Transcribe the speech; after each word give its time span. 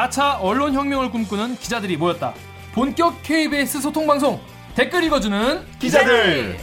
4차 0.00 0.38
언론혁명을 0.40 1.10
꿈꾸는 1.10 1.56
기자들이 1.56 1.96
모였다. 1.96 2.32
본격 2.72 3.22
KBS 3.22 3.80
소통방송 3.80 4.40
댓글 4.74 5.04
읽어주는 5.04 5.66
기자들. 5.78 6.56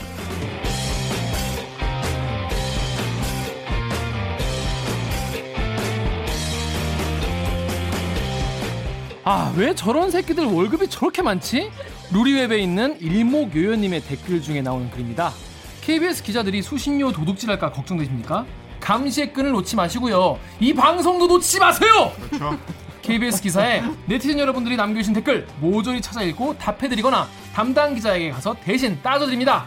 아, 9.23 9.53
왜 9.57 9.75
저런 9.75 10.09
새끼들 10.09 10.45
월급이 10.45 10.87
저렇게 10.87 11.21
많지? 11.21 11.69
루리웹에 12.13 12.57
있는 12.57 12.97
일목요연님의 13.01 14.01
댓글 14.05 14.41
중에 14.41 14.61
나오는 14.61 14.89
글입니다. 14.89 15.33
KBS 15.81 16.23
기자들이 16.23 16.61
수신료 16.61 17.11
도둑질할까 17.11 17.71
걱정되십니까? 17.71 18.45
감시의 18.79 19.33
끈을 19.33 19.51
놓지 19.51 19.75
마시고요. 19.75 20.39
이 20.61 20.73
방송도 20.73 21.27
놓치지 21.27 21.59
마세요! 21.59 22.13
그렇죠. 22.29 22.57
KBS 23.07 23.41
기사에 23.41 23.81
네티즌 24.05 24.37
여러분들이 24.37 24.75
남겨주신 24.75 25.13
댓글 25.13 25.47
모조리 25.61 26.01
찾아 26.01 26.21
읽고 26.23 26.57
답해드리거나 26.57 27.25
담당 27.53 27.95
기자에게 27.95 28.31
가서 28.31 28.53
대신 28.61 29.01
따져드립니다. 29.01 29.65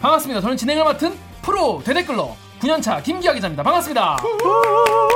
반갑습니다. 0.00 0.40
저는 0.40 0.56
진행을 0.56 0.84
맡은 0.84 1.14
프로 1.42 1.82
대댓글러 1.84 2.34
9년차 2.58 3.02
김기아 3.02 3.34
기자입니다. 3.34 3.62
반갑습니다. 3.62 4.14
어, 4.14 5.08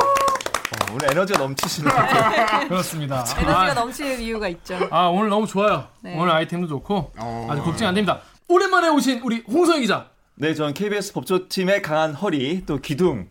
오늘 0.93 1.11
에너지가 1.11 1.39
넘치시네요. 1.39 1.95
그렇습니다. 2.69 3.25
에너지가 3.39 3.71
아, 3.71 3.73
넘치는 3.73 4.21
이유가 4.21 4.47
있죠. 4.49 4.79
아, 4.91 5.07
오늘 5.07 5.31
너무 5.31 5.47
좋아요. 5.47 5.89
네. 6.03 6.15
오늘 6.19 6.33
아이템도 6.33 6.69
좋고 6.69 7.13
어. 7.17 7.49
아주 7.51 7.63
걱정이 7.63 7.89
안 7.89 7.95
됩니다. 7.95 8.21
오랜만에 8.47 8.89
오신 8.91 9.23
우리 9.25 9.43
홍성희 9.49 9.81
기자. 9.81 10.11
네, 10.35 10.53
전 10.53 10.75
KBS 10.75 11.15
법조팀의 11.15 11.81
강한 11.81 12.13
허리 12.13 12.67
또 12.67 12.77
기둥 12.77 13.29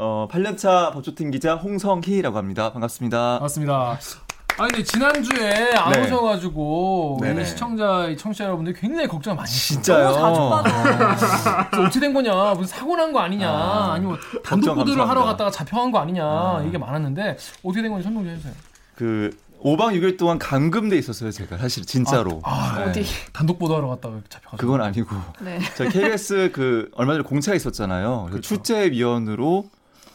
어, 0.00 0.28
8년차 0.30 0.92
법조팀 0.92 1.32
기자 1.32 1.56
홍성희라고 1.56 2.38
합니다. 2.38 2.72
반갑습니다. 2.72 3.18
반갑습니다. 3.32 3.98
아 4.60 4.66
근데 4.66 4.82
지난주에 4.82 5.72
안 5.76 5.92
네. 5.92 6.02
오셔가지고 6.06 7.18
우리. 7.20 7.44
시청자, 7.44 8.08
청취자 8.16 8.44
여러분들 8.44 8.72
굉장히 8.74 9.08
걱정 9.08 9.34
많이 9.36 9.48
했어요. 9.48 9.82
진짜요? 9.82 10.12
자주. 10.12 11.68
그래서 11.70 11.82
어떻게 11.86 12.00
된 12.00 12.12
거냐? 12.14 12.54
무슨 12.54 12.76
사고 12.78 12.96
난 12.96 13.12
거 13.12 13.20
아니냐? 13.20 13.48
아, 13.50 13.92
아, 13.94 13.98
니면 13.98 14.16
단독 14.44 14.74
보도를 14.74 15.08
하러. 15.08 15.24
갔다가 15.24 15.50
잡혀간 15.50 15.90
거 15.92 15.98
아니냐? 15.98 16.24
아. 16.24 16.64
이게 16.66 16.76
많았는데 16.78 17.36
어떻게 17.64 17.82
된 17.82 17.90
건지 17.90 18.04
설명 18.04 18.24
좀 18.24 18.32
해주세요. 18.32 18.52
그 18.96 19.30
5박 19.64 19.94
6일 20.00 20.16
동안 20.18 20.38
감금돼 20.38 20.96
있었어요, 20.98 21.30
제가 21.32 21.56
사실 21.58 21.84
진짜로. 21.84 22.40
아, 22.44 22.74
네. 22.78 22.84
어디? 22.90 23.04
단독 23.32 23.58
보도하러 23.60 23.88
갔다가 23.88 24.16
잡혀가지고. 24.28 24.56
그건 24.56 24.80
아니고 24.82 25.16
네. 25.40 25.58
저희 25.76 25.88
KBS 25.88 26.50
그 26.52 26.90
얼마 26.94 27.12
전에 27.14 27.22
공차가 27.24 27.54
있었잖아요. 27.56 28.26
그렇죠. 28.30 28.40
출제 28.42 28.90
위원으로 28.90 29.66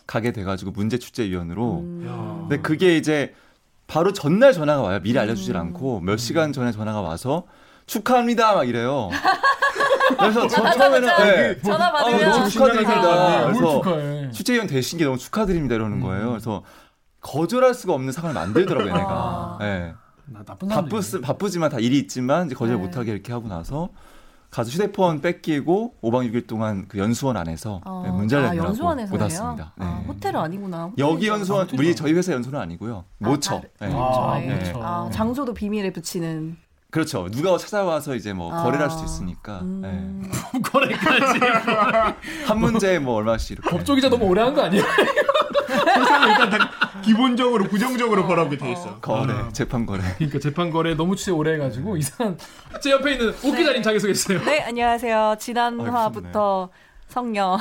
가게 0.05 0.31
돼가지고 0.31 0.71
문제 0.71 0.97
출제위원으로. 0.97 1.79
음. 1.79 2.05
야. 2.07 2.47
근데 2.47 2.61
그게 2.61 2.97
이제 2.97 3.33
바로 3.87 4.13
전날 4.13 4.53
전화가 4.53 4.81
와요. 4.81 4.99
미리 5.01 5.17
알려주질 5.19 5.55
음. 5.55 5.61
않고 5.61 5.99
몇 6.01 6.17
시간 6.17 6.53
전에 6.53 6.71
전화가 6.71 7.01
와서 7.01 7.45
축하합니다 7.85 8.53
막 8.53 8.67
이래요. 8.67 9.09
그래서 10.19 10.47
저 10.47 10.71
처음에는. 10.71 11.09
네. 11.17 11.61
전화 11.61 11.87
아, 11.87 11.91
받으면 11.91 12.29
너무 12.29 12.49
축하드립니다. 12.49 13.41
뭘 13.41 13.53
그래서 13.53 13.81
축하해? 13.81 14.31
출제위원 14.31 14.67
되신 14.67 14.99
게 14.99 15.05
너무 15.05 15.17
축하드립니다 15.17 15.75
이러는 15.75 15.97
음. 15.97 16.01
거예요. 16.01 16.29
그래서 16.29 16.63
거절할 17.21 17.73
수가 17.73 17.93
없는 17.93 18.11
상황을 18.11 18.33
만들더라고요, 18.33 18.93
아. 18.93 18.97
내가. 18.97 19.57
네. 19.61 19.93
나 20.25 20.43
나쁜 20.43 20.69
사람. 20.69 20.87
바쁘, 20.89 21.21
바쁘지만 21.21 21.69
다 21.69 21.79
일이 21.79 21.97
있지만 21.99 22.47
이제 22.47 22.55
거절 22.55 22.77
네. 22.77 22.81
못하게 22.81 23.11
이렇게 23.11 23.31
하고 23.33 23.47
나서 23.47 23.89
가서 24.53 24.69
휴대폰 24.69 25.19
뺏기고 25.19 25.95
5박 26.03 26.31
6일 26.31 26.45
동안 26.45 26.85
그 26.87 26.99
연수원 26.99 27.37
안에서 27.37 27.81
어. 27.85 28.03
네, 28.05 28.11
문자를 28.11 28.49
아, 28.49 28.55
연수원에서 28.55 29.11
못? 29.11 29.19
왔습니다. 29.23 29.73
네. 29.75 29.83
아, 29.83 30.03
호텔은 30.07 30.39
아니구나. 30.39 30.91
여기 30.99 31.27
호텔이죠. 31.27 31.33
연수원. 31.33 31.67
우리 31.73 31.95
저희 31.95 32.13
회사 32.13 32.33
연수원은 32.33 32.59
아니고요. 32.61 33.03
모처. 33.17 33.55
아, 33.55 33.61
네. 33.81 33.91
아, 33.91 34.37
네. 34.37 34.45
그렇죠. 34.59 34.79
아, 34.83 35.09
장소도 35.11 35.55
비밀에 35.55 35.91
붙이는. 35.91 36.55
그렇죠. 36.93 37.27
누가 37.31 37.57
찾아와서 37.57 38.13
이제 38.13 38.33
뭐 38.33 38.53
아. 38.53 38.61
거래를 38.61 38.83
할 38.85 38.91
수도 38.91 39.03
있으니까 39.03 39.61
음. 39.63 40.31
거래까지. 40.63 41.39
네. 41.39 41.47
한 42.45 42.59
문제에 42.59 42.99
뭐 42.99 43.15
얼마씩 43.15 43.57
이렇게. 43.57 43.67
법조 43.69 43.95
기자 43.95 44.09
너무 44.09 44.25
오래 44.25 44.43
한 44.43 44.53
거 44.53 44.61
아니야? 44.61 44.83
세상은 45.95 46.29
일단 46.29 46.49
다 46.51 46.69
기본적으로 47.01 47.63
부정적으로 47.65 48.27
벌어오게 48.27 48.57
돼 48.57 48.71
있어. 48.73 48.99
거래, 48.99 49.33
아. 49.33 49.49
재판 49.51 49.87
거래. 49.87 50.03
그러니까 50.19 50.37
재판 50.37 50.69
거래 50.69 50.93
너무 50.93 51.15
취재 51.15 51.31
오래 51.31 51.53
해가지고 51.55 51.97
이상한. 51.97 52.37
제 52.79 52.91
옆에 52.91 53.13
있는 53.13 53.29
옥 53.43 53.55
기자님 53.55 53.81
자기 53.81 53.99
소개해주세요. 53.99 54.43
네, 54.43 54.61
안녕하세요. 54.61 55.35
지난 55.39 55.79
어이, 55.79 55.89
화부터 55.89 56.69
성녀. 57.07 57.57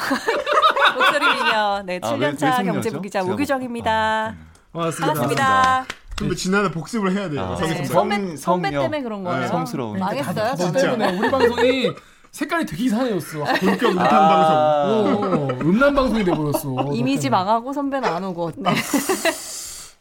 목소리 0.95 1.27
미녀. 1.27 1.83
네, 1.87 2.01
아, 2.03 2.11
왜- 2.13 2.19
왜 2.19 2.33
7년차 2.33 2.39
성녀죠? 2.39 2.73
경제부 2.75 3.01
기자 3.01 3.23
제가 3.23 3.33
오규정입니다. 3.33 4.35
반갑습니다. 4.75 5.07
반갑습니다. 5.15 6.02
근데 6.23 6.35
지난해 6.37 6.71
복습을 6.71 7.13
해야 7.13 7.29
돼요. 7.29 7.41
아. 7.43 7.57
네, 7.57 7.85
선배. 7.85 8.17
성- 8.19 8.37
선배. 8.37 8.71
때문에 8.71 9.03
그런 9.03 9.23
거예요. 9.25 9.41
네, 9.41 9.47
성스러운. 9.49 9.99
망했어요, 9.99 10.35
너 10.51 10.57
진짜. 10.57 10.81
때문에 10.81 11.19
우리 11.19 11.31
방송이 11.31 11.91
색깔이 12.31 12.65
되게 12.67 12.85
이상해졌어. 12.85 13.45
본격 13.61 13.91
음탕 13.91 14.07
아. 14.07 14.85
방송. 14.89 15.23
어, 15.25 15.49
음란 15.61 15.95
방송이 15.95 16.25
돼버렸어. 16.25 16.93
이미지 16.95 17.29
망하고 17.31 17.73
선배는 17.73 18.09
안 18.09 18.25
오고. 18.25 18.53
네. 18.57 18.71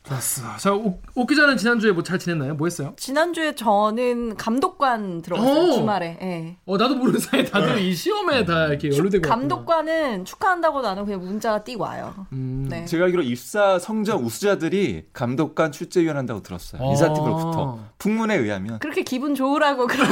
좋았어. 0.04 0.58
자, 0.58 0.74
옥, 0.74 1.02
옥 1.14 1.28
기자는 1.30 1.58
지난주에 1.58 1.92
뭐 1.92 2.02
잘 2.02 2.18
지냈나요? 2.18 2.56
뭐 2.56 2.66
했어요? 2.66 2.94
지난주에 2.98 3.54
저는 3.54 4.36
감독관 4.36 5.22
들어갔어요. 5.22 5.70
오! 5.70 5.74
주말에. 5.74 6.18
예. 6.22 6.58
어, 6.66 6.76
나도 6.76 6.96
모르는 6.96 7.20
사이에 7.20 7.46
다들 7.46 7.80
이 7.80 7.94
시험에 7.94 8.44
다 8.44 8.66
이렇게 8.68 8.90
연루되고. 8.90 9.28
감독관은 9.30 10.26
축하한다고 10.26 10.82
나는 10.82 11.06
그냥 11.06 11.22
문자가 11.22 11.64
띄고 11.64 11.84
와요. 11.84 12.26
음. 12.34 12.66
네. 12.68 12.86
제가 12.86 13.06
알기로 13.06 13.22
입사 13.22 13.78
성적 13.78 14.24
우수자들이 14.24 15.06
감독관 15.14 15.72
출제위원 15.72 16.18
한다고 16.18 16.42
들었어요. 16.42 16.82
아. 16.82 16.86
인사팀으로부터. 16.90 17.80
풍문에 18.00 18.36
의하면. 18.36 18.80
그렇게 18.80 19.04
기분 19.04 19.36
좋으라고 19.36 19.86
그런 19.86 20.08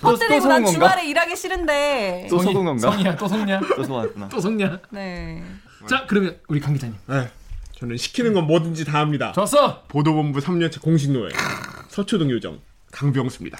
퍼뜨리고 0.00 0.46
난? 0.48 0.64
주말에 0.66 1.06
일하기 1.06 1.36
싫은데. 1.36 2.26
또 2.28 2.40
속은 2.40 2.64
건가? 2.64 2.90
성이야, 2.90 3.16
또 3.16 3.28
성냐? 3.28 3.60
또 3.76 3.84
속았구나. 3.84 4.28
또 4.30 4.40
성냐? 4.40 4.80
네. 4.90 5.42
자, 5.88 6.04
그러면 6.08 6.36
우리 6.48 6.58
강 6.58 6.72
기자님. 6.74 6.96
네. 7.06 7.28
저는 7.84 7.98
시키는 7.98 8.32
건 8.32 8.46
뭐든지 8.46 8.86
다 8.86 8.98
합니다. 9.00 9.32
좋았어. 9.32 9.82
보도본부 9.88 10.40
3년차 10.40 10.80
공식 10.80 11.10
노예 11.10 11.28
서초동 11.88 12.30
요정 12.30 12.58
강병수입니다. 12.92 13.58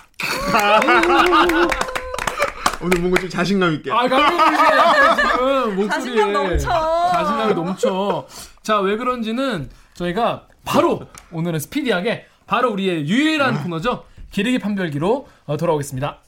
오늘 2.80 2.98
뭔가 3.00 3.20
좀 3.20 3.28
자신감 3.28 3.74
있게. 3.74 3.92
아, 3.92 4.08
강경수씨 4.08 5.22
지금 5.22 5.76
목소리에 5.76 5.88
자신감 5.88 6.32
넘쳐. 6.32 6.68
자신감이 7.12 7.54
넘쳐. 7.54 8.26
자, 8.62 8.80
왜 8.80 8.96
그런지는 8.96 9.68
저희가 9.92 10.46
바로 10.64 11.06
오늘은 11.30 11.58
스피디하게 11.58 12.26
바로 12.46 12.72
우리의 12.72 13.06
유일한 13.06 13.62
코너죠. 13.62 14.06
기르기 14.30 14.58
판별기로 14.58 15.28
어, 15.44 15.56
돌아오겠습니다. 15.58 16.18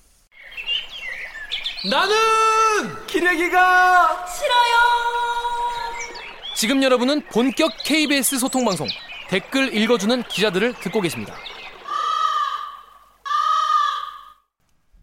나는 1.91 2.15
기레기가 3.07 4.27
싫어요. 4.27 5.26
지금 6.57 6.83
여러분은 6.83 7.27
본격 7.27 7.71
KBS 7.85 8.39
소통 8.39 8.65
방송 8.65 8.89
댓글 9.29 9.75
읽어주는 9.77 10.23
기자들을 10.23 10.73
듣고 10.81 11.03
계십니다. 11.03 11.35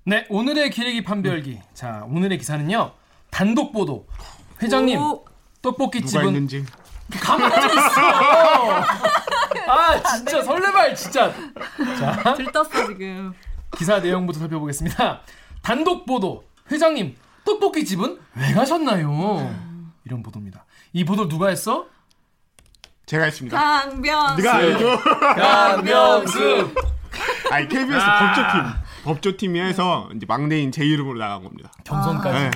네, 0.03 0.25
오늘의 0.29 0.71
기레기 0.71 1.03
판별기. 1.03 1.61
자, 1.75 2.05
오늘의 2.07 2.39
기사는요. 2.39 2.93
단독 3.29 3.71
보도. 3.71 4.07
회장님, 4.63 4.99
오. 4.99 5.23
떡볶이 5.61 5.99
누가 5.99 6.09
집은 6.09 6.27
있는지. 6.29 6.65
가만히 7.21 7.65
있어. 7.71 8.01
아, 9.69 10.03
진짜 10.15 10.41
설레발 10.41 10.95
진짜. 10.95 11.31
자, 11.99 12.33
들떴어 12.33 12.87
지금. 12.87 13.31
기사 13.77 13.99
내용부터 13.99 14.39
살펴보겠습니다. 14.39 15.21
단독 15.61 16.07
보도. 16.07 16.45
회장님, 16.71 17.15
떡볶이 17.45 17.85
집은 17.85 18.19
왜 18.37 18.53
가셨나요? 18.53 19.55
이런 20.05 20.23
보도입니다. 20.23 20.65
이 20.93 21.03
보도 21.03 21.27
누가 21.27 21.47
했어? 21.49 21.87
제가 23.07 23.25
했습니다. 23.25 23.57
강병. 23.57 24.35
네가 24.37 24.53
알죠? 24.55 24.97
강명수. 25.03 26.73
아니 27.51 27.67
KBS 27.67 27.97
아. 27.99 28.33
법조팀. 28.33 28.83
법조팀에서 29.03 30.09
이제 30.15 30.25
막내인 30.27 30.71
제 30.71 30.85
이름으로 30.85 31.17
나간 31.19 31.43
겁니다. 31.43 31.71
경선까지. 31.83 32.39
네. 32.39 32.51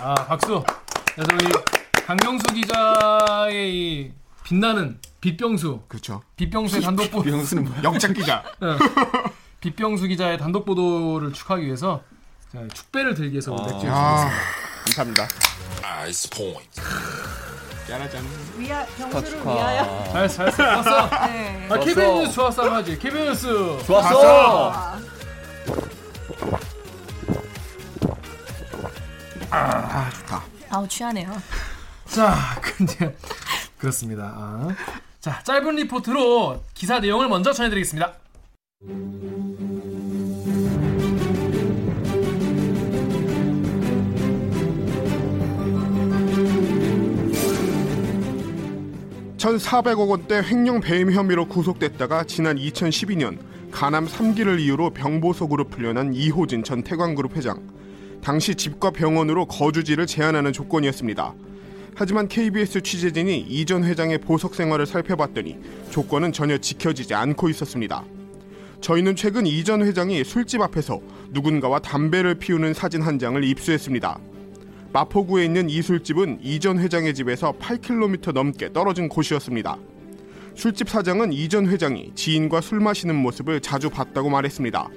아, 0.00 0.14
박수. 0.14 0.62
그래서 1.14 1.30
우리 1.34 1.52
강명수 2.06 2.46
기자의 2.54 3.74
이 3.74 4.12
빛나는 4.44 5.00
빛병수, 5.20 5.82
그렇죠. 5.88 6.22
빛병수의 6.36 6.82
단독 6.82 7.10
보도. 7.10 7.28
명수는 7.28 7.64
뭐야? 7.64 7.82
영장 7.82 8.12
기자. 8.12 8.44
빛병수 9.60 10.06
기자의 10.06 10.38
단독 10.38 10.64
보도를 10.64 11.32
축하하기 11.32 11.66
위해서 11.66 12.02
자, 12.52 12.60
축배를 12.72 13.14
들기 13.14 13.32
위해서 13.32 13.54
아. 13.56 13.66
맥주를 13.66 13.90
아, 13.92 14.30
감사합니다. 14.84 15.26
Ice 16.06 16.28
point. 16.30 16.80
짜라잔. 17.88 18.24
축하 18.58 18.86
병수를 18.96 19.28
축하. 19.28 19.54
위하여. 19.54 20.04
잘, 20.12 20.28
잘, 20.28 20.52
좋았어. 20.52 21.10
네. 21.26 21.68
아, 21.68 21.78
KBS 21.80 22.00
뉴스 22.00 22.32
좋았어, 22.32 22.70
하지. 22.74 22.98
KBS 22.98 23.24
뉴스. 23.46 23.86
좋았어. 23.86 24.98
아, 29.50 30.10
좋다. 30.10 30.42
아우 30.70 30.86
취하네요. 30.88 31.30
자, 32.06 32.34
근데, 32.60 33.16
그렇습니다. 33.78 34.32
아. 34.36 34.68
자, 35.20 35.42
짧은 35.42 35.74
리포트로 35.76 36.62
기사 36.74 37.00
내용을 37.00 37.28
먼저 37.28 37.52
전해드리겠습니다. 37.52 38.12
(1400억) 49.46 50.08
원대 50.08 50.42
횡령 50.42 50.80
배임 50.80 51.12
혐의로 51.12 51.46
구속됐다가 51.46 52.24
지난 52.24 52.56
(2012년) 52.56 53.38
가남 53.70 54.06
3기를 54.06 54.58
이유로 54.58 54.90
병보석으로 54.90 55.68
풀려난 55.68 56.12
이호진 56.14 56.64
전 56.64 56.82
태광그룹 56.82 57.36
회장 57.36 57.62
당시 58.20 58.56
집과 58.56 58.90
병원으로 58.90 59.46
거주지를 59.46 60.06
제한하는 60.08 60.52
조건이었습니다. 60.52 61.32
하지만 61.94 62.26
KBS 62.26 62.82
취재진이 62.82 63.38
이 63.48 63.64
전 63.66 63.84
회장의 63.84 64.18
보석 64.18 64.56
생활을 64.56 64.84
살펴봤더니 64.84 65.56
조건은 65.90 66.32
전혀 66.32 66.58
지켜지지 66.58 67.14
않고 67.14 67.48
있었습니다. 67.48 68.02
저희는 68.80 69.14
최근 69.14 69.46
이 69.46 69.62
전 69.62 69.82
회장이 69.82 70.24
술집 70.24 70.60
앞에서 70.60 71.00
누군가와 71.30 71.78
담배를 71.78 72.34
피우는 72.34 72.74
사진 72.74 73.00
한 73.00 73.20
장을 73.20 73.42
입수했습니다. 73.44 74.18
마포구에 74.96 75.44
있는 75.44 75.68
이 75.68 75.82
술집은 75.82 76.38
이전 76.40 76.78
회장의 76.78 77.12
집에서 77.12 77.52
8km 77.52 78.32
넘게 78.32 78.72
떨어진 78.72 79.10
곳이었습니다. 79.10 79.76
술집 80.54 80.88
사장은 80.88 81.34
이전 81.34 81.68
회장이 81.68 82.12
지인과 82.14 82.62
술 82.62 82.80
마시는 82.80 83.14
모습을 83.14 83.60
자주 83.60 83.90
봤다고 83.90 84.30
말했습니다. 84.30 84.88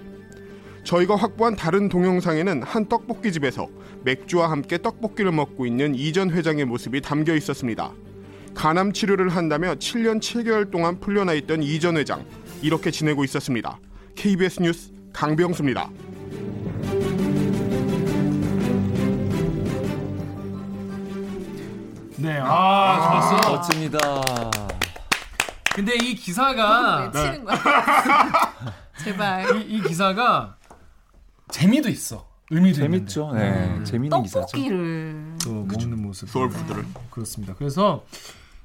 저희가 0.86 1.18
확보한 1.18 1.58
다른 1.58 1.90
동영상에는 1.90 2.64
한 2.64 2.86
떡볶이 2.88 3.34
집에서 3.34 3.68
맥주와 4.06 4.50
함께 4.50 4.78
떡볶이를 4.78 5.34
먹고 5.34 5.66
있는 5.66 5.94
이전 5.96 6.32
회장의 6.32 6.64
모습이 6.64 7.02
담겨 7.02 7.36
있었습니다. 7.36 7.92
간암 8.56 8.94
치료를 8.94 9.28
한다며 9.28 9.76
7년 9.76 10.22
7개월 10.22 10.72
동안 10.72 11.02
풀려나 11.02 11.34
있던 11.34 11.62
이전 11.62 11.98
회장 11.98 12.24
이렇게 12.62 12.90
지내고 12.90 13.26
있었습니다. 13.26 13.78
KBS 14.16 14.62
뉴스 14.62 14.92
강병수입니다. 15.12 15.90
네, 22.22 22.38
아, 22.44 23.32
좋았어. 23.32 23.52
멋집니다. 23.52 23.98
근데 25.74 25.96
이 25.96 26.16
기사가 26.16 27.04
왜 27.04 27.12
치는 27.12 27.46
거야? 27.46 27.58
제발. 29.04 29.56
이, 29.62 29.76
이 29.78 29.82
기사가 29.82 30.58
재미도 31.50 31.90
있어. 31.90 32.28
의미도 32.52 32.80
재밌죠. 32.80 33.32
네, 33.34 33.84
재밌는 33.84 34.24
기사죠. 34.24 34.48
떡볶이를. 34.48 35.36
또 35.44 35.52
먹는 35.64 36.02
모습. 36.02 36.28
soul 36.30 36.47
food를. 36.47 36.86
그렇습니다. 37.12 37.54
그래서 37.58 38.04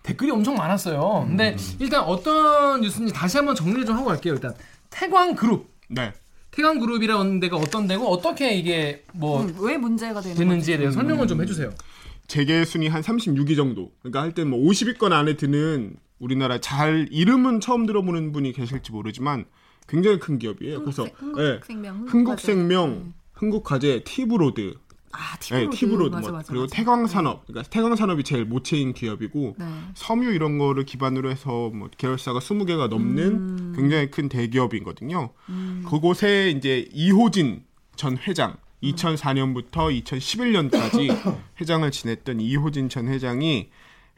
댓글이 0.03 0.31
엄청 0.33 0.55
많았어요. 0.57 1.25
근데 1.27 1.57
일단 1.79 2.03
어떤 2.03 2.81
뉴스인지 2.81 3.13
다시 3.13 3.37
한번 3.37 3.55
정리를 3.55 3.85
좀 3.85 3.97
하고 3.97 4.07
갈게요. 4.07 4.35
일단 4.35 4.55
태광 4.91 5.35
그룹. 5.35 5.71
네. 5.89 6.13
태광 6.51 6.79
그룹이라는 6.79 7.41
데가 7.41 7.57
어떤 7.57 7.87
데고 7.87 8.09
어떻게 8.11 8.55
이게 8.55 9.05
뭐 9.13 9.43
음, 9.43 9.55
왜 9.59 9.77
문제가 9.77 10.21
되는 10.21 10.37
됐는지에 10.37 10.79
대해서 10.79 10.95
설명을 10.95 11.27
좀 11.27 11.43
해주세요. 11.43 11.71
재계 12.27 12.65
순위 12.65 12.89
한 12.89 13.03
36위 13.03 13.57
정도. 13.57 13.93
그러니까 14.03 14.23
할 14.23 14.33
때 14.35 14.45
뭐 14.45 14.59
50위권 14.59 15.13
안에 15.13 15.37
드는 15.37 15.97
우리나라 16.19 16.59
잘 16.59 17.07
이름은 17.11 17.61
처음 17.61 17.87
들어보는 17.87 18.33
분이 18.33 18.53
계실지 18.53 18.93
모르지만 18.93 19.45
굉장히 19.89 20.19
큰 20.19 20.39
기업이에요. 20.39 20.81
그래서 20.81 21.05
예, 21.07 21.11
흥국생명, 21.19 22.05
흥국생명, 22.09 23.13
흥국화재, 23.35 24.03
티브로드, 24.05 24.75
아 25.13 25.37
네, 25.37 25.69
티브로드, 25.69 25.77
티브로드 25.77 26.15
맞아, 26.15 26.29
뭐, 26.31 26.39
맞아, 26.39 26.49
그리고 26.49 26.63
맞아. 26.65 26.77
태광산업, 26.77 27.47
그러니까 27.47 27.69
태광산업이 27.71 28.23
제일 28.25 28.47
모체인 28.47 28.95
기업이고 28.95 29.57
네. 29.59 29.67
섬유 29.95 30.33
이런 30.33 30.57
거를 30.59 30.85
기반으로 30.85 31.31
해서 31.31 31.71
뭐 31.75 31.89
계열사가 31.99 32.39
20개가 32.41 32.89
넘는 32.89 33.23
음. 33.27 33.73
굉장히 33.77 34.11
큰 34.11 34.29
대기업이거든요. 34.31 35.31
그곳에 35.89 36.51
이제 36.51 36.89
이호진 36.93 37.65
전 37.97 38.17
회장 38.17 38.57
2004년부터 38.83 40.03
2011년까지 40.05 41.39
회장을 41.61 41.91
지냈던 41.91 42.41
이호진 42.41 42.89
전 42.89 43.09
회장이 43.09 43.71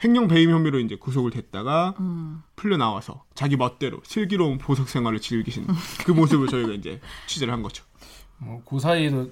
횡령 0.05 0.29
배임 0.29 0.50
혐의로 0.50 0.79
이제 0.81 0.97
구속을 0.97 1.31
됐다가 1.31 1.94
음. 2.00 2.43
풀려 2.55 2.76
나와서 2.76 3.25
자기 3.35 3.56
멋대로 3.56 4.00
슬기로운 4.05 4.58
보석 4.58 4.88
생활을 4.88 5.20
즐기신 5.20 5.67
그 6.05 6.12
모습을 6.12 6.49
저희가 6.49 6.73
이제 6.73 7.00
취재를 7.26 7.53
한 7.53 7.62
거죠. 7.62 7.85
뭐, 8.38 8.61
그 8.69 8.79
사이에도 8.79 9.31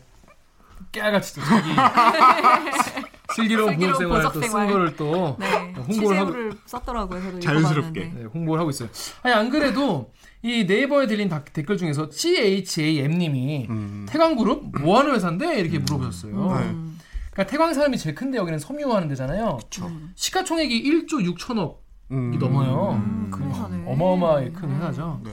깨알같이 0.91 1.35
또 1.35 1.43
자기 1.43 1.69
슬기로운 3.35 3.77
보석 3.77 3.97
생활 3.97 4.17
보석 4.23 4.32
또쓴 4.35 4.49
생활. 4.50 4.67
거를 4.73 4.97
또 4.97 5.37
네. 5.38 5.75
홍보를 5.87 6.19
하고 6.19 6.59
썼더라고요. 6.65 7.23
저도 7.23 7.41
자연스럽게. 7.41 8.12
네, 8.15 8.25
홍보를 8.25 8.61
하고 8.61 8.70
있어요. 8.70 8.88
아니 9.23 9.35
안 9.35 9.50
그래도 9.50 10.12
이 10.44 10.64
네이버에 10.64 11.06
들린 11.06 11.31
다- 11.31 11.43
댓글 11.43 11.79
중에서 11.79 12.11
CHAM님이 12.11 13.67
음. 13.70 14.06
태광그룹 14.06 14.79
뭐하는 14.82 15.14
회사인데 15.14 15.58
이렇게 15.58 15.79
물어보셨어요. 15.79 16.32
네. 16.32 16.62
음. 16.64 16.99
그러니까 17.32 17.50
태광산업이 17.50 17.96
제일 17.96 18.14
큰데 18.14 18.37
여기는 18.37 18.58
섬유하는 18.58 19.08
데잖아요. 19.08 19.58
시가총액이 20.14 20.82
1조 20.85 21.35
6천억이 21.35 21.76
음. 22.11 22.38
넘어요. 22.38 22.91
음, 22.93 23.31
큰 23.32 23.49
회사네. 23.49 23.85
어마어마하게 23.91 24.50
큰 24.52 24.70
회사죠. 24.76 25.23
네. 25.25 25.31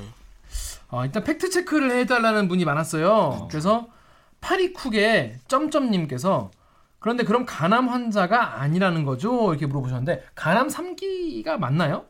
아, 0.89 1.03
일단 1.05 1.25
팩트 1.25 1.49
체크를 1.49 1.91
해달라는 1.91 2.47
분이 2.47 2.63
많았어요. 2.63 3.47
그래서 3.51 3.87
파리쿡의 4.39 5.39
점점님께서 5.49 6.51
그런데 6.99 7.25
그럼 7.25 7.45
간암 7.45 7.89
환자가 7.89 8.61
아니라는 8.61 9.03
거죠? 9.03 9.49
이렇게 9.51 9.65
물어보셨는데 9.65 10.23
간암 10.35 10.69
3기가 10.69 11.57
맞나요? 11.57 12.05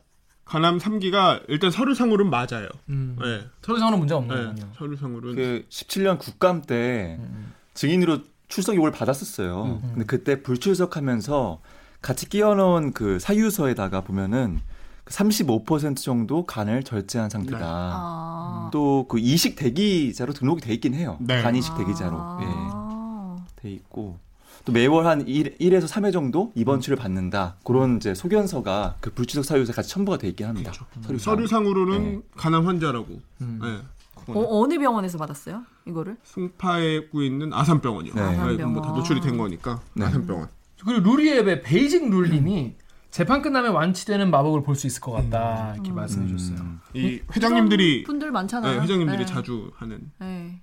가남 0.52 0.80
3기가 0.80 1.44
일단 1.48 1.72
서류상으로는 1.72 2.30
맞아요. 2.30 2.68
음. 2.90 3.16
네. 3.22 3.40
서류상으로는 3.62 4.00
문제 4.00 4.14
없는 4.14 4.36
네. 4.36 4.44
거군요. 4.48 4.74
서류상으로는 4.76 5.36
그 5.36 5.66
17년 5.70 6.20
국감 6.20 6.62
때 6.64 7.16
음. 7.22 7.54
증인으로 7.74 8.20
출석 8.50 8.76
요구를 8.76 8.92
받았었어요. 8.92 9.80
근데 9.82 10.04
그때 10.04 10.44
불출석하면서 10.44 11.62
같이 12.02 12.28
끼워놓은 12.28 12.92
그 12.92 13.18
사유서에다가 13.20 14.02
보면은 14.02 14.60
35% 15.06 15.96
정도 15.96 16.46
간을 16.46 16.84
절제한 16.84 17.30
상태다. 17.30 17.66
아. 17.66 18.70
또그 18.74 19.20
이식 19.20 19.56
대기자로 19.56 20.34
등록이 20.34 20.60
돼 20.60 20.74
있긴 20.74 20.94
해요. 20.96 21.18
네. 21.22 21.42
간 21.42 21.56
이식 21.56 21.78
대기자로 21.78 22.12
예, 22.42 22.46
아. 22.46 23.38
돼 23.56 23.72
있고 23.72 24.20
또 24.66 24.72
매월 24.72 25.06
한 25.08 25.28
1, 25.28 25.58
1에서 25.58 25.88
3회 25.88 26.12
정도 26.14 26.52
입원치를 26.56 26.96
받는다. 26.98 27.56
그런 27.64 27.98
이제 27.98 28.14
소견서가 28.14 28.96
그 29.00 29.12
불출석 29.12 29.46
사유서에 29.46 29.74
같이 29.74 29.90
첨부가 29.90 30.18
돼 30.18 30.28
있긴 30.30 30.48
합니다. 30.48 30.72
서류상. 31.02 31.20
서류상 31.36 31.68
으로는 31.68 32.04
네. 32.04 32.22
가남 32.36 32.68
환자라고. 32.68 33.20
음. 33.42 33.60
네. 33.62 34.34
어, 34.34 34.62
어느 34.62 34.78
병원에서 34.78 35.18
받았어요? 35.18 35.64
이거를? 35.88 36.16
승파에구 36.24 37.24
있는 37.24 37.54
아산병원이요. 37.54 38.14
네. 38.14 38.22
아산병원. 38.22 38.74
뭐다 38.74 38.92
노출이 38.92 39.20
된 39.22 39.38
거니까 39.38 39.80
네. 39.94 40.06
아산병원. 40.06 40.48
그리고 40.86 41.00
루리웹의 41.10 41.62
베이징 41.64 42.10
룰님이 42.10 42.76
재판 43.10 43.42
끝나면 43.42 43.74
완치되는 43.74 44.30
마법을 44.32 44.64
볼 44.64 44.76
수 44.76 44.88
있을 44.88 45.02
것 45.02 45.12
같다 45.12 45.74
이렇게 45.74 45.92
말씀해 45.92 46.28
주셨어요. 46.28 46.60
음. 46.60 46.80
이 46.94 47.20
회장님들이 47.36 48.04
분들 48.04 48.32
많잖아요. 48.32 48.76
네, 48.78 48.82
회장님들이 48.84 49.18
네. 49.20 49.26
자주 49.26 49.72
하는 49.76 50.12
네. 50.20 50.62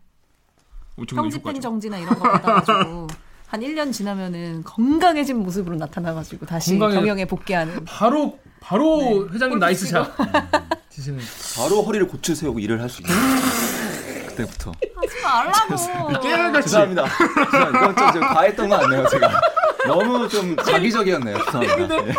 효과죠. 0.99 1.61
정지나 1.61 1.99
이런 1.99 2.14
거 2.19 2.23
받아가지고 2.31 3.07
한 3.49 3.61
1년 3.61 3.93
지나면은 3.93 4.62
건강해진 4.64 5.38
모습으로 5.38 5.76
나타나가지고 5.76 6.45
다시 6.47 6.73
건강해- 6.78 6.95
경영에 7.00 7.25
복귀하는. 7.25 7.85
바로 7.87 8.38
바로 8.61 8.99
네. 8.99 9.35
회장님 9.35 9.50
골프 9.50 9.64
nice 9.64 9.88
shot 9.88 10.12
치시는. 10.90 11.19
바로 11.57 11.83
허리를 11.83 12.07
고쳐 12.09 12.35
세우고 12.35 12.59
일을 12.59 12.81
할 12.83 12.88
수 12.90 13.00
있는 13.02 13.14
그때부터. 14.28 14.73
하지 14.73 15.23
말라고. 15.23 16.21
깨알같이 16.21 16.69
죄송합니다. 16.69 17.05
죄송합니다. 17.50 17.69
이건 17.81 17.97
좀, 17.97 18.12
좀 18.12 18.21
과했던 18.23 18.69
거 18.69 18.78
같네요, 18.78 19.09
제가. 19.09 19.40
너무 19.87 20.28
좀 20.28 20.57
자기적이었네요. 20.57 21.38
죄송합니다. 21.45 22.02
네. 22.02 22.12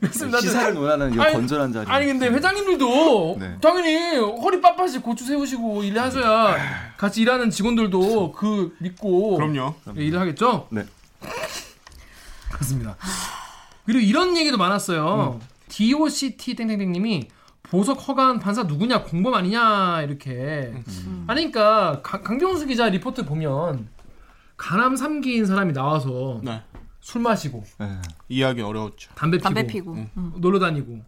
그렇습니다. 0.00 0.40
시사를 0.40 0.74
논하는 0.74 1.14
이 1.14 1.18
아니, 1.20 1.32
건전한 1.34 1.72
자리. 1.72 1.90
아니 1.90 2.06
근데 2.06 2.28
회장님들도 2.28 3.36
네. 3.40 3.56
당연히 3.60 4.16
허리 4.16 4.60
빳빳이 4.60 5.02
고추 5.02 5.24
세우시고 5.24 5.82
일하셔야 5.84 6.56
같이 6.96 7.22
일하는 7.22 7.50
직원들도 7.50 8.32
그 8.32 8.74
믿고 8.78 9.36
그럼요. 9.36 9.74
예, 9.96 10.04
일을 10.04 10.20
하겠죠. 10.20 10.68
네. 10.70 10.84
그렇습니다. 12.52 12.96
그리고 13.86 14.00
이런 14.00 14.36
얘기도 14.36 14.56
많았어요. 14.56 15.40
DOCT 15.68 16.54
땡땡땡님이 16.56 17.28
보석 17.64 18.06
허가한 18.08 18.38
판사 18.38 18.62
누구냐 18.64 19.02
공범 19.02 19.34
아니냐 19.34 20.02
이렇게 20.02 20.72
아니 21.26 21.50
그러니까 21.50 22.00
강- 22.02 22.22
강경수 22.22 22.66
기자 22.66 22.88
리포트 22.88 23.24
보면 23.24 23.88
간암 24.56 24.94
3기인 24.94 25.46
사람이 25.46 25.72
나와서 25.72 26.40
네. 26.44 26.62
술 27.04 27.20
마시고 27.20 27.62
네. 27.78 27.98
이해하기 28.30 28.62
어려웠죠. 28.62 29.10
담배 29.14 29.36
피고, 29.36 29.44
담배 29.44 29.66
피고. 29.66 29.92
음. 29.92 30.32
놀러 30.38 30.58
다니고 30.58 31.02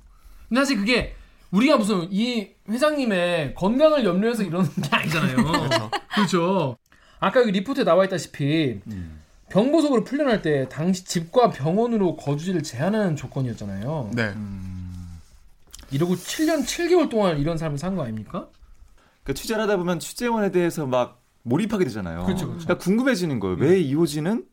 근데 0.48 0.60
사실 0.60 0.76
그게 0.76 1.14
우리가 1.50 1.78
무슨 1.78 2.06
이 2.12 2.50
회장님의 2.68 3.54
건강을 3.54 4.04
염려해서 4.04 4.42
이러는 4.42 4.68
게 4.74 4.88
아니잖아요. 4.90 5.36
그렇죠. 6.14 6.76
아까 7.18 7.40
여기 7.40 7.50
리포트에 7.52 7.84
나와 7.84 8.04
있다시피 8.04 8.82
음. 8.88 9.22
병보석으로 9.48 10.04
풀려날 10.04 10.42
때 10.42 10.68
당시 10.68 11.02
집과 11.06 11.48
병원으로 11.50 12.16
거주지를 12.16 12.62
제한하는 12.62 13.16
조건이었잖아요. 13.16 14.10
네. 14.12 14.34
이러고 15.92 16.14
7년 16.16 16.64
7개월 16.66 17.08
동안 17.08 17.38
이런 17.38 17.56
삶을 17.56 17.78
산 17.78 17.96
거 17.96 18.02
아닙니까? 18.02 18.48
그러니까 19.22 19.40
취재를 19.40 19.62
하다 19.62 19.78
보면 19.78 19.98
취재원에 19.98 20.50
대해서 20.50 20.84
막 20.86 21.22
몰입하게 21.44 21.84
되잖아요. 21.86 22.24
그렇죠, 22.26 22.48
그렇죠. 22.48 22.66
그러니까 22.66 22.84
궁금해지는 22.84 23.40
거예요. 23.40 23.56
왜 23.58 23.78
이호진은 23.80 24.44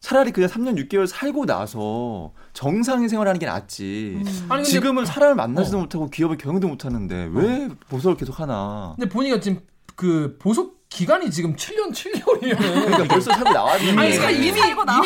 차라리 0.00 0.30
그냥 0.32 0.48
3년 0.50 0.76
6개월 0.88 1.06
살고 1.06 1.46
나서 1.46 2.32
정상인 2.52 3.08
생활하는 3.08 3.38
게 3.40 3.46
낫지. 3.46 4.14
음. 4.24 4.46
아니 4.48 4.64
지금은 4.64 5.04
사람을 5.04 5.34
만나지도 5.34 5.78
어. 5.78 5.80
못하고 5.80 6.10
기업을 6.10 6.36
경영도 6.36 6.68
못하는데 6.68 7.30
왜 7.32 7.68
보석을 7.88 8.16
계속 8.16 8.38
하나? 8.40 8.94
근데 8.96 9.08
본인가 9.08 9.40
지금 9.40 9.60
그 9.96 10.36
보석 10.40 10.76
기간이 10.88 11.30
지금 11.30 11.56
7년 11.56 11.90
7개월이면 11.92 12.56
그러니까 12.58 13.04
벌써 13.08 13.32
살고 13.32 13.50
나왔는데. 13.52 14.00
아니 14.00 14.16
그러니까 14.16 14.30
이미. 14.30 14.48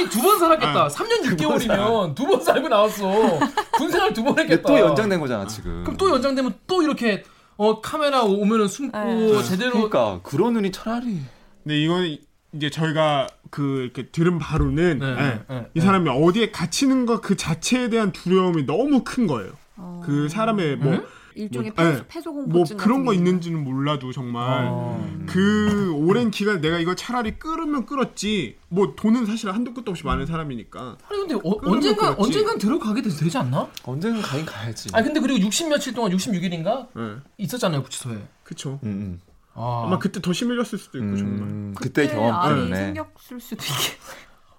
이미 0.03 0.11
두 0.11 0.21
번 0.21 0.39
살았겠다. 0.39 0.89
3년 0.89 1.23
6개월이면 1.25 2.15
두 2.15 2.27
번 2.27 2.41
살고 2.43 2.69
나왔어. 2.69 3.39
군 3.73 3.91
생활 3.91 4.13
두 4.13 4.23
번 4.23 4.39
했겠다. 4.39 4.63
또 4.69 4.79
연장된 4.79 5.19
거잖아 5.21 5.47
지금. 5.47 5.83
그럼 5.85 5.97
또 5.97 6.11
연장되면 6.11 6.55
또 6.67 6.83
이렇게 6.83 7.23
어 7.57 7.81
카메라 7.81 8.23
오면은 8.23 8.69
숨고 8.69 8.99
네. 8.99 9.43
제대로 9.45 9.73
그러니까 9.73 10.21
그런 10.23 10.53
눈이 10.55 10.71
차라리 10.73 11.21
근데 11.63 11.77
이건 11.83 12.17
이제 12.53 12.69
저희가 12.71 13.29
그 13.51 13.83
이렇게 13.83 14.09
들은 14.09 14.39
바로는 14.39 14.99
네, 14.99 15.07
예, 15.07 15.15
네, 15.55 15.67
이 15.75 15.79
네. 15.79 15.85
사람이 15.85 16.09
어디에 16.11 16.51
갇히는 16.51 17.07
것 17.07 17.21
그 17.21 17.37
자체에 17.37 17.89
대한 17.91 18.13
두려움이 18.13 18.65
너무 18.67 19.03
큰 19.05 19.27
거예요. 19.27 19.53
어. 19.77 20.03
그 20.05 20.29
사람의 20.29 20.77
뭐, 20.77 20.93
음? 20.95 21.05
일종의 21.37 21.73
뭐, 21.77 21.85
폐소, 21.85 21.99
네. 21.99 22.05
폐소 22.09 22.33
공포증 22.35 22.77
뭐 22.77 22.85
그런 22.85 23.05
거게 23.05 23.17
있는지는 23.19 23.63
몰라도 23.63 24.11
정말 24.13 24.67
어. 24.69 25.23
그 25.27 25.93
오랜 25.95 26.31
기간 26.33 26.61
내가 26.61 26.79
이거 26.79 26.95
차라리 26.97 27.39
끌으면 27.39 27.87
끌었지 27.87 28.57
뭐 28.69 28.95
돈은 28.97 29.27
사실 29.27 29.51
한도 29.53 29.73
끝도 29.73 29.93
없이 29.93 30.05
많은 30.05 30.27
사람이니까 30.27 30.97
아니 31.09 31.21
근데 31.21 31.35
어, 31.37 31.41
언젠가 31.63 32.15
그렇지. 32.17 32.23
언젠간 32.23 32.59
들어가게 32.59 33.03
되- 33.03 33.11
되지 33.11 33.39
않나? 33.39 33.69
언젠가 33.85 34.21
가긴 34.23 34.45
가야지. 34.45 34.89
아니 34.93 35.05
근데 35.07 35.21
그리고 35.21 35.39
60 35.41 35.69
며칠 35.69 35.95
동안 35.95 36.11
66일인가 36.13 36.89
예 36.99 37.17
있었잖아요 37.39 37.83
구치소에. 37.85 38.19
그쵸 38.43 38.81
음, 38.83 38.89
음. 38.89 39.21
아. 39.61 39.83
아마 39.87 39.99
그때 39.99 40.21
더 40.23 40.33
심해졌을 40.33 40.79
수도 40.79 40.99
있고 40.99 41.17
정말 41.17 41.41
음, 41.49 41.75
그때 41.79 42.09
경험 42.09 42.49
때문에. 42.49 42.77
생겼을 42.77 43.41
수도 43.41 43.63
있겠. 43.63 43.99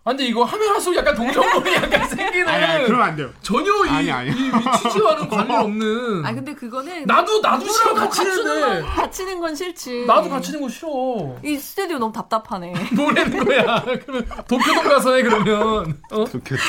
아, 0.03 0.10
근데 0.10 0.25
이거 0.25 0.43
하면 0.43 0.67
할수록 0.70 0.96
약간 0.98 1.13
동정론이 1.15 1.74
약간 1.75 2.08
생기는. 2.10 2.48
아니 2.48 2.63
아니 2.63 2.86
그러면 2.86 3.08
안 3.10 3.15
돼요 3.15 3.29
전혀 3.43 3.72
이, 3.86 3.89
아니, 3.89 4.12
아니. 4.12 4.29
이, 4.31 4.48
이 4.48 4.51
취지와는 4.81 5.29
관련 5.29 5.62
없는. 5.62 6.25
아 6.25 6.34
근데 6.34 6.55
그거는 6.55 7.05
나도 7.05 7.39
나도 7.39 7.67
싫어 7.67 7.93
갇히는데. 7.93 8.81
갇히는 8.81 9.39
건 9.39 9.55
싫지. 9.55 10.05
나도 10.08 10.27
갇히는 10.29 10.60
거 10.62 10.70
싫어. 10.70 11.36
이 11.43 11.55
스튜디오 11.55 12.00
너무 12.00 12.12
답답하네. 12.12 12.74
뭐라는 12.96 13.46
거야? 13.46 13.84
그러면 14.03 14.25
도쿄동 14.48 14.84
가서 14.86 15.13
해 15.13 15.22
그러면. 15.22 16.00
어? 16.12 16.25
좋겠다. 16.25 16.62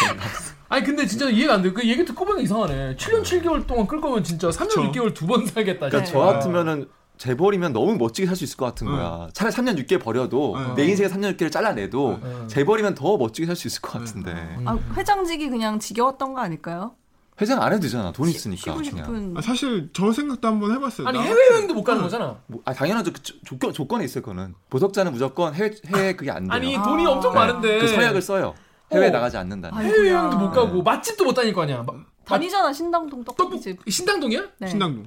아니 0.69 0.85
근데 0.85 1.07
진짜 1.07 1.29
이해가 1.31 1.55
안 1.55 1.62
돼. 1.62 1.73
그 1.73 1.87
얘기 1.89 2.05
듣고 2.05 2.27
보면 2.27 2.43
이상하네. 2.43 2.97
7년 2.97 3.23
7개월 3.23 3.67
동안 3.67 3.87
끌 3.87 4.01
거면 4.03 4.23
진짜 4.25 4.49
3년 4.49 4.69
그쵸. 4.69 4.83
6개월 4.93 5.15
두 5.15 5.27
번 5.27 5.47
살겠다. 5.47 5.89
그러니까 5.89 6.05
진짜. 6.05 6.12
저 6.12 6.19
같으면은 6.19 6.87
재벌이면 7.26 7.73
너무 7.73 7.95
멋지게 7.99 8.26
살 8.26 8.35
수 8.35 8.43
있을 8.43 8.57
것 8.57 8.64
같은 8.67 8.88
거야. 8.88 9.29
차라리 9.33 9.55
3년 9.55 9.79
6개월 9.87 10.02
버려도 10.02 10.57
응. 10.57 10.75
내 10.75 10.85
인생에 10.87 11.09
3년 11.09 11.37
6개월 11.37 11.52
잘라내도 11.52 12.19
응. 12.21 12.49
재벌이면 12.49 12.97
더 12.97 13.17
멋지게 13.17 13.47
살 13.47 13.55
수 13.55 13.69
있을 13.69 13.81
것 13.81 13.93
같은데. 14.00 14.33
아, 14.64 14.76
회장직이 14.97 15.49
그냥 15.49 15.79
지겨웠던 15.79 16.35
거 16.35 16.41
아닐까요? 16.41 16.97
회장 17.41 17.62
안 17.62 17.73
해도 17.73 17.83
되잖아. 17.83 18.11
돈 18.11 18.29
있으니까 18.29 18.61
쉬고 18.61 18.76
그냥. 18.79 18.97
싶은. 18.97 19.35
아, 19.37 19.41
사실 19.41 19.88
저 19.93 20.11
생각도 20.12 20.49
한번 20.49 20.75
해봤어요 20.75 21.07
아니 21.07 21.17
나- 21.19 21.25
해외여행도 21.25 21.75
못 21.75 21.85
가는 21.85 22.02
거잖아. 22.02 22.38
뭐, 22.49 22.61
아 22.64 22.75
당연하죠. 22.75 23.12
그 23.12 23.23
조- 23.23 23.41
조건 23.45 23.73
조건이 23.73 24.05
있을 24.05 24.21
거는 24.21 24.55
보석자는 24.71 25.12
무조건 25.12 25.55
해외 25.55 25.71
해외 25.95 26.17
그게 26.17 26.33
안 26.33 26.43
돼요. 26.49 26.52
아니 26.52 26.76
아. 26.76 26.83
돈이 26.83 27.07
엄청 27.07 27.33
네. 27.35 27.38
많은데. 27.38 27.79
그 27.79 27.87
서약을 27.87 28.21
써요. 28.21 28.55
해외 28.93 29.07
어. 29.07 29.11
나가지 29.11 29.37
않는다는. 29.37 29.79
아이고야. 29.79 29.95
해외여행도 29.97 30.38
못 30.38 30.50
가고 30.50 30.83
맛집도 30.83 31.25
못 31.25 31.35
다닐 31.35 31.52
거 31.55 31.62
아니야. 31.62 31.85
마- 31.87 31.93
다니잖아 32.25 32.73
신당동 32.73 33.23
떡볶이집. 33.25 33.79
신당동이야? 33.88 34.43
네. 34.59 34.67
신당동 34.69 35.07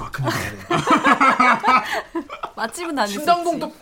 아 0.00 0.10
근데 0.10 0.30
맛집은 2.56 3.06
수 3.06 3.12
신당동. 3.14 3.58
떡 3.58 3.74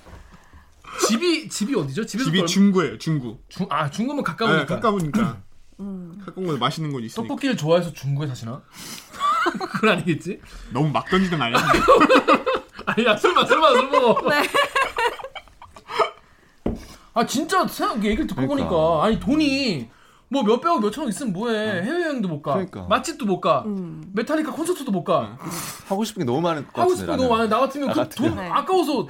집이 1.08 1.49
집이 1.49 1.75
어디죠? 1.75 2.06
집이 2.06 2.25
또 2.25 2.30
얼마- 2.40 2.46
중구예요 2.46 2.99
중구 2.99 3.38
중, 3.49 3.66
아 3.70 3.90
중구면 3.90 4.25
네, 4.25 4.30
가까우니까. 4.30 4.66
가까우니까 4.66 5.42
음. 5.80 6.18
가까운 6.25 6.46
곳에 6.46 6.58
맛있는 6.58 6.92
곳 6.92 7.00
있으니까 7.00 7.28
떡볶이를 7.28 7.56
좋아해서 7.56 7.92
중구에 7.92 8.26
사시나? 8.26 8.62
그건 9.73 9.90
아니겠지? 9.90 10.40
너무 10.73 10.88
막 10.90 11.08
던지던 11.08 11.40
아니야 11.40 11.58
아니야 12.87 13.16
설마 13.16 13.44
설마 13.44 13.70
술 13.73 13.90
먹어. 13.90 14.30
네. 14.30 14.42
아 17.14 17.26
진짜 17.26 17.66
생각 17.66 18.04
얘기를 18.04 18.26
듣고 18.26 18.46
그러니까. 18.46 18.68
보니까 18.68 19.04
아니 19.04 19.18
돈이 19.20 19.90
뭐 20.28 20.42
몇 20.42 20.61
백억 20.61 20.80
몇천 20.80 21.04
억 21.04 21.09
있으면 21.09 21.33
뭐해 21.33 21.83
해외여행도 21.83 22.28
못 22.28 22.42
가, 22.42 22.54
그러니까. 22.54 22.83
맛집도 22.88 23.26
못 23.26 23.40
가, 23.40 23.62
음. 23.66 24.02
메탈리카 24.12 24.50
콘서트도 24.52 24.90
못 24.90 25.04
가, 25.04 25.38
하고 25.87 26.04
싶은 26.04 26.21
게 26.21 26.25
너무 26.25 26.40
많을 26.40 26.66
것 26.66 26.83
하고 26.83 26.90
같은데. 26.90 26.97
싶은 27.12 27.16
게 27.16 27.23
너무 27.23 27.37
많아. 27.37 27.49
나 27.49 27.61
같으면 27.61 27.88
나그 27.88 28.00
같으면. 28.00 28.35
돈 28.35 28.38
네. 28.45 28.50
아까워서 28.50 29.06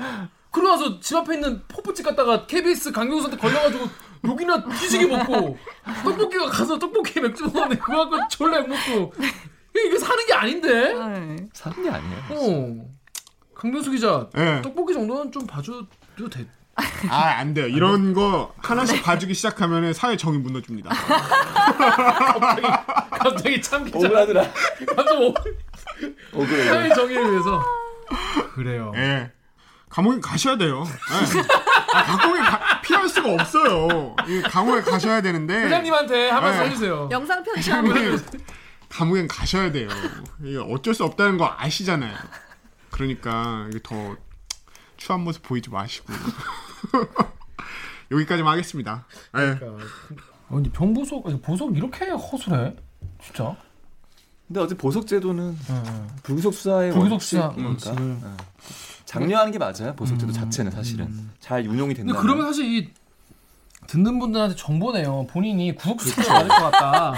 그러고 0.50 0.70
나서 0.70 1.00
집 1.00 1.16
앞에 1.16 1.34
있는 1.34 1.62
포프집 1.68 2.04
갔다가 2.04 2.46
KBS 2.46 2.92
강경수한테 2.92 3.36
걸려가지고 3.38 3.86
욕이나 4.26 4.62
뒤지게 4.64 5.06
먹고 5.06 5.56
떡볶이가 6.04 6.46
가서 6.46 6.78
떡볶이 6.78 7.20
맥주 7.20 7.44
먹었는데 7.44 7.76
그거 7.78 8.08
갖고 8.08 8.28
졸라 8.28 8.58
욕 8.58 8.68
먹고 8.68 9.12
이게 9.74 9.98
사는 9.98 10.26
게 10.26 10.32
아닌데? 10.32 10.92
네. 10.94 11.36
사는 11.52 11.82
게 11.82 11.90
아니에요. 11.90 12.16
어. 12.30 12.96
강경수 13.54 13.90
기자 13.90 14.28
네. 14.34 14.60
떡볶이 14.62 14.92
정도는 14.94 15.32
좀 15.32 15.46
봐줘도 15.46 15.86
돼. 16.30 16.46
아 17.08 17.36
안 17.38 17.54
돼요 17.54 17.66
이런 17.68 18.12
거 18.14 18.52
하나씩 18.58 19.02
봐주기 19.02 19.32
시작하면 19.34 19.92
사회 19.94 20.16
정의 20.16 20.40
무너집니다 20.40 20.90
갑자기 23.10 23.60
참 23.62 23.84
기자. 23.84 23.98
억울하더라. 23.98 24.42
갑자기 24.94 25.34
오-. 26.34 26.46
사회 26.46 26.88
정의를 26.94 27.32
위해서. 27.32 27.64
그래요. 28.54 28.92
예 28.96 29.30
감옥에 29.88 30.20
가셔야 30.20 30.56
돼요 30.58 30.84
예. 30.86 31.96
아, 31.96 32.02
감옥에 32.04 32.40
가- 32.40 32.80
피할 32.82 33.08
수가 33.08 33.32
없어요 33.32 34.14
이 34.28 34.42
감옥에 34.42 34.82
가셔야 34.82 35.22
되는데 35.22 35.64
회장님한테 35.64 36.28
한 36.30 36.42
말씀 36.42 36.62
네. 36.64 36.68
해주세요. 36.70 37.08
영상 37.10 37.42
회장님 37.56 38.18
감옥엔 38.90 39.28
가셔야 39.28 39.72
돼요 39.72 39.88
이게 40.42 40.58
어쩔 40.58 40.92
수 40.94 41.04
없다는 41.04 41.38
거 41.38 41.52
아시잖아요 41.56 42.14
그러니까 42.90 43.66
이게 43.70 43.80
더 43.82 44.16
추한 44.96 45.20
모습 45.22 45.42
보이지 45.42 45.70
마시고 45.70 46.12
여기까지만 48.10 48.52
하겠습니다 48.52 49.04
예. 49.36 49.56
그러니까. 49.58 49.66
어, 50.48 50.54
근데 50.54 50.70
병보석 50.70 51.26
아니, 51.26 51.40
보석 51.40 51.76
이렇게 51.76 52.06
허술해? 52.06 52.74
진짜? 53.22 53.56
근데 54.46 54.60
어제 54.60 54.76
보석 54.76 55.06
제도는 55.06 55.56
응. 55.70 56.06
불구속 56.22 56.54
수사의 56.54 56.92
불구속 56.92 57.20
수사 57.20 57.46
원칙이니까 57.46 57.68
원칙을. 57.90 58.16
예. 58.24 58.36
장려하는 59.04 59.52
게 59.52 59.58
맞아요. 59.58 59.94
보석 59.96 60.18
제도 60.18 60.30
음. 60.30 60.34
자체는 60.34 60.70
사실은 60.72 61.30
잘 61.40 61.62
운용이 61.66 61.94
근데 61.94 62.12
된다. 62.12 62.20
그러면 62.20 62.46
사실 62.46 62.64
이 62.64 62.90
듣는 63.86 64.18
분들한테 64.18 64.54
정보네요. 64.56 65.26
본인이 65.30 65.74
구속 65.74 66.00
수사를 66.00 66.26
받을 66.26 66.48
것 66.48 66.70
같다. 66.70 67.14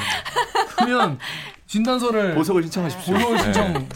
그러면 0.77 1.19
진단서를 1.67 2.35
보석을 2.35 2.63
신청하십시오. 2.65 3.15
보석을 3.15 3.37
네. 3.37 3.43
신청. 3.43 3.89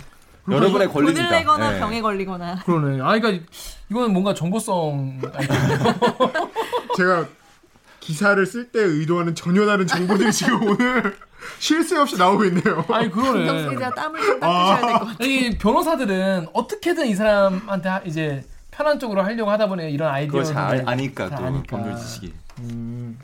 여러분의 0.51 0.89
돈을 0.89 1.07
권리입니다. 1.07 1.31
내거나 1.31 1.71
네. 1.73 1.79
병에 1.79 2.01
걸리거나. 2.01 2.57
그러네. 2.65 3.01
아, 3.03 3.19
그러니까 3.19 3.45
이거는 3.91 4.13
뭔가 4.13 4.35
정보성. 4.35 5.21
제가 6.97 7.27
기사를 8.01 8.45
쓸 8.47 8.71
때 8.73 8.81
의도하는 8.81 9.35
전혀 9.35 9.65
다른 9.67 9.87
정보들이 9.87 10.33
지금 10.33 10.63
오늘 10.69 11.17
쉴 11.59 11.83
새 11.85 11.97
없이 11.97 12.17
나오고 12.17 12.45
있네요. 12.47 12.85
아니 12.89 13.11
그러네. 13.11 13.71
기자 13.71 13.91
땀을 13.91 14.21
좀 14.21 14.41
닦으셔야 14.41 14.81
될 14.81 14.93
것 14.99 15.07
같아요. 15.07 15.29
이 15.29 15.59
변호사들은 15.59 16.49
어떻게든 16.53 17.07
이 17.07 17.15
사람한테 17.15 17.89
하- 17.89 18.01
이제 18.05 18.45
편한 18.71 18.99
쪽으로 18.99 19.23
하려고 19.23 19.51
하다 19.51 19.69
보니 19.69 19.91
이런 19.93 20.09
아이디어를 20.13 20.45
잘 20.45 20.83
아니까 20.87 21.29
잘 21.29 21.39
또 21.39 21.45
아니까. 21.45 21.77
법률 21.77 21.97
지식이. 21.97 22.35
음. 22.61 23.19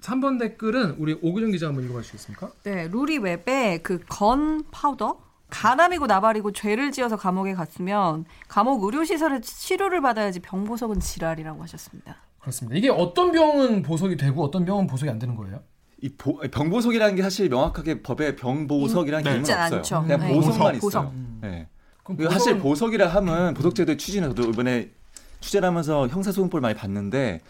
3번 0.00 0.38
댓글은 0.38 0.96
우리 0.98 1.18
오규정 1.20 1.50
기자 1.50 1.66
한번 1.66 1.84
읽어주시겠습니까? 1.84 2.48
네, 2.62 2.88
루리웹에 2.92 3.78
그건 3.82 4.62
파우더? 4.70 5.18
간암이고 5.50 6.06
나발이고 6.06 6.52
죄를 6.52 6.90
지어서 6.92 7.16
감옥에 7.16 7.54
갔으면 7.54 8.24
감옥 8.48 8.82
의료시설에 8.84 9.40
치료를 9.40 10.00
받아야지 10.00 10.40
병보석은 10.40 11.00
지랄이라고 11.00 11.62
하셨습니다. 11.62 12.16
그렇습니다. 12.40 12.76
이게 12.76 12.88
어떤 12.90 13.32
병은 13.32 13.82
보석이 13.82 14.16
되고 14.16 14.42
어떤 14.44 14.64
병은 14.64 14.86
보석이 14.86 15.10
안 15.10 15.18
되는 15.18 15.34
거예요? 15.36 15.60
이 16.02 16.10
보- 16.10 16.38
병보석이라는 16.38 17.14
게 17.16 17.22
사실 17.22 17.48
명확하게 17.48 18.02
법에 18.02 18.36
병보석이라는 18.36 19.24
네. 19.24 19.30
개념은 19.42 19.50
없어요. 19.64 19.78
않죠. 19.78 20.02
그냥 20.02 20.20
네. 20.20 20.34
보석만 20.34 20.58
보석, 20.58 20.74
있어요. 20.76 20.80
보석. 20.80 21.12
네. 21.40 21.68
그럼 22.02 22.16
그리고 22.18 22.32
사실 22.32 22.58
보석은- 22.58 22.62
보석이라 22.62 23.08
하면 23.08 23.54
보석제도의 23.54 23.98
취지는 23.98 24.34
저도 24.34 24.50
이번에 24.50 24.90
취재를 25.40 25.66
하면서 25.68 26.06
형사소송법을 26.08 26.60
많이 26.60 26.74
봤는데 26.74 27.40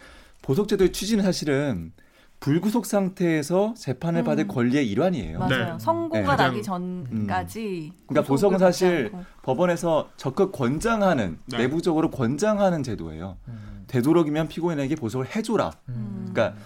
보석제도의 0.43 0.93
취지는 0.93 1.23
사실은 1.23 1.91
불구속 2.39 2.85
상태에서 2.85 3.73
재판을 3.75 4.23
받을 4.23 4.45
음. 4.45 4.47
권리의 4.47 4.87
일환이에요. 4.89 5.39
맞아요. 5.39 5.73
네. 5.73 5.79
선고가 5.79 6.35
네. 6.35 6.43
나기 6.43 6.61
전까지. 6.63 7.93
그러니까 8.07 8.21
구속을 8.21 8.27
보석은 8.27 8.59
사실. 8.59 9.11
법원에서 9.41 10.09
적극 10.17 10.51
권장하는 10.51 11.39
네. 11.47 11.57
내부적으로 11.57 12.11
권장하는 12.11 12.83
제도예요. 12.83 13.37
음. 13.47 13.83
되도록이면 13.87 14.49
피고인에게 14.49 14.95
보석을 14.95 15.35
해줘라. 15.35 15.71
음. 15.89 16.29
그러니까 16.31 16.59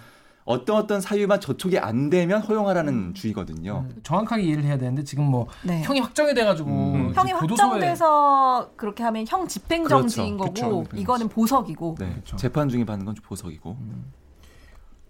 어떤 0.44 0.76
어떤 0.76 1.00
사유만 1.00 1.40
저촉이 1.40 1.78
안 1.78 2.10
되면 2.10 2.42
허용하라는 2.42 2.92
음. 2.92 3.14
주의거든요. 3.14 3.86
정확하게 4.02 4.42
이해를 4.42 4.64
해야 4.64 4.76
되는데 4.76 5.04
지금 5.04 5.24
뭐 5.24 5.46
네. 5.62 5.82
형이 5.82 6.00
확정이 6.00 6.34
돼가지고 6.34 6.68
음. 6.68 7.12
형이 7.14 7.32
교도소에- 7.32 7.58
확정돼서 7.60 8.72
그렇게 8.76 9.04
하면 9.04 9.24
형 9.26 9.46
집행정지인 9.48 10.36
그렇죠. 10.36 10.64
거고 10.64 10.82
그쵸. 10.84 10.96
이거는 10.96 11.28
보석이고 11.28 11.94
네, 11.98 12.10
그렇죠. 12.10 12.36
재판 12.36 12.68
중에 12.68 12.84
받는 12.84 13.06
건 13.06 13.14
보석이고. 13.22 13.76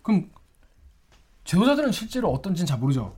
그럼 0.02 0.26
제보자들은 1.44 1.92
실제로 1.92 2.30
어떤지는 2.32 2.66
잘 2.66 2.78
모르죠. 2.78 3.16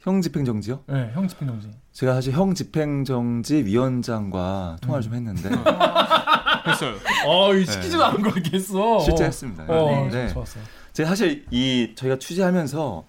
형 0.00 0.20
집행정지요? 0.22 0.84
네, 0.86 1.10
형 1.14 1.26
집행정지. 1.26 1.70
제가 1.92 2.14
사실 2.14 2.32
형 2.32 2.54
집행정지 2.54 3.64
위원장과 3.64 4.76
통화를 4.80 5.02
좀 5.02 5.14
했는데 5.14 5.50
했어요. 6.68 6.94
어, 7.26 7.52
시키지도 7.56 8.04
않은 8.04 8.22
걸 8.22 8.32
이렇게 8.32 8.56
했어. 8.56 9.00
실제 9.00 9.24
했습니다. 9.24 9.64
어, 9.66 10.08
네. 10.10 10.28
좋았어요. 10.28 10.62
제가 10.92 11.08
사실 11.08 11.44
이 11.50 11.92
저희가 11.96 12.18
취재하면서 12.18 13.04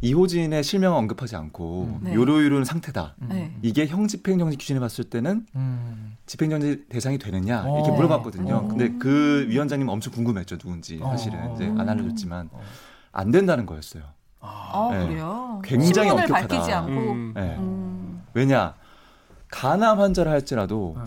이호진의 0.00 0.62
실명을 0.62 0.96
언급하지 0.96 1.34
않고 1.34 1.98
네. 2.02 2.14
요로요로는 2.14 2.64
상태다. 2.64 3.16
네. 3.18 3.52
이게 3.62 3.86
형 3.88 4.06
집행정지 4.06 4.56
기준에 4.56 4.78
봤을 4.78 5.02
때는 5.04 5.44
음. 5.56 6.16
집행정지 6.26 6.84
대상이 6.88 7.18
되느냐 7.18 7.62
이렇게 7.62 7.90
어. 7.90 7.94
물어봤거든요. 7.94 8.62
네. 8.62 8.68
근데 8.68 8.98
그 8.98 9.46
위원장님 9.48 9.88
엄청 9.88 10.12
궁금했죠 10.12 10.56
누군지 10.58 10.98
사실은 10.98 11.40
어. 11.48 11.54
이제 11.56 11.66
안 11.66 11.88
알려줬지만 11.88 12.50
어. 12.52 12.62
안 13.12 13.30
된다는 13.30 13.66
거였어요. 13.66 14.02
아 14.40 14.88
네. 14.92 15.06
그래요. 15.06 15.60
굉장히 15.64 16.08
신분을 16.08 16.24
엄격하다. 16.24 16.48
밝히지 16.48 16.72
않고. 16.72 16.92
음. 17.12 17.32
네. 17.34 17.56
음. 17.58 18.22
왜냐 18.34 18.74
간암 19.50 19.98
환자를 20.00 20.30
할지라도 20.30 20.94
어, 20.98 21.04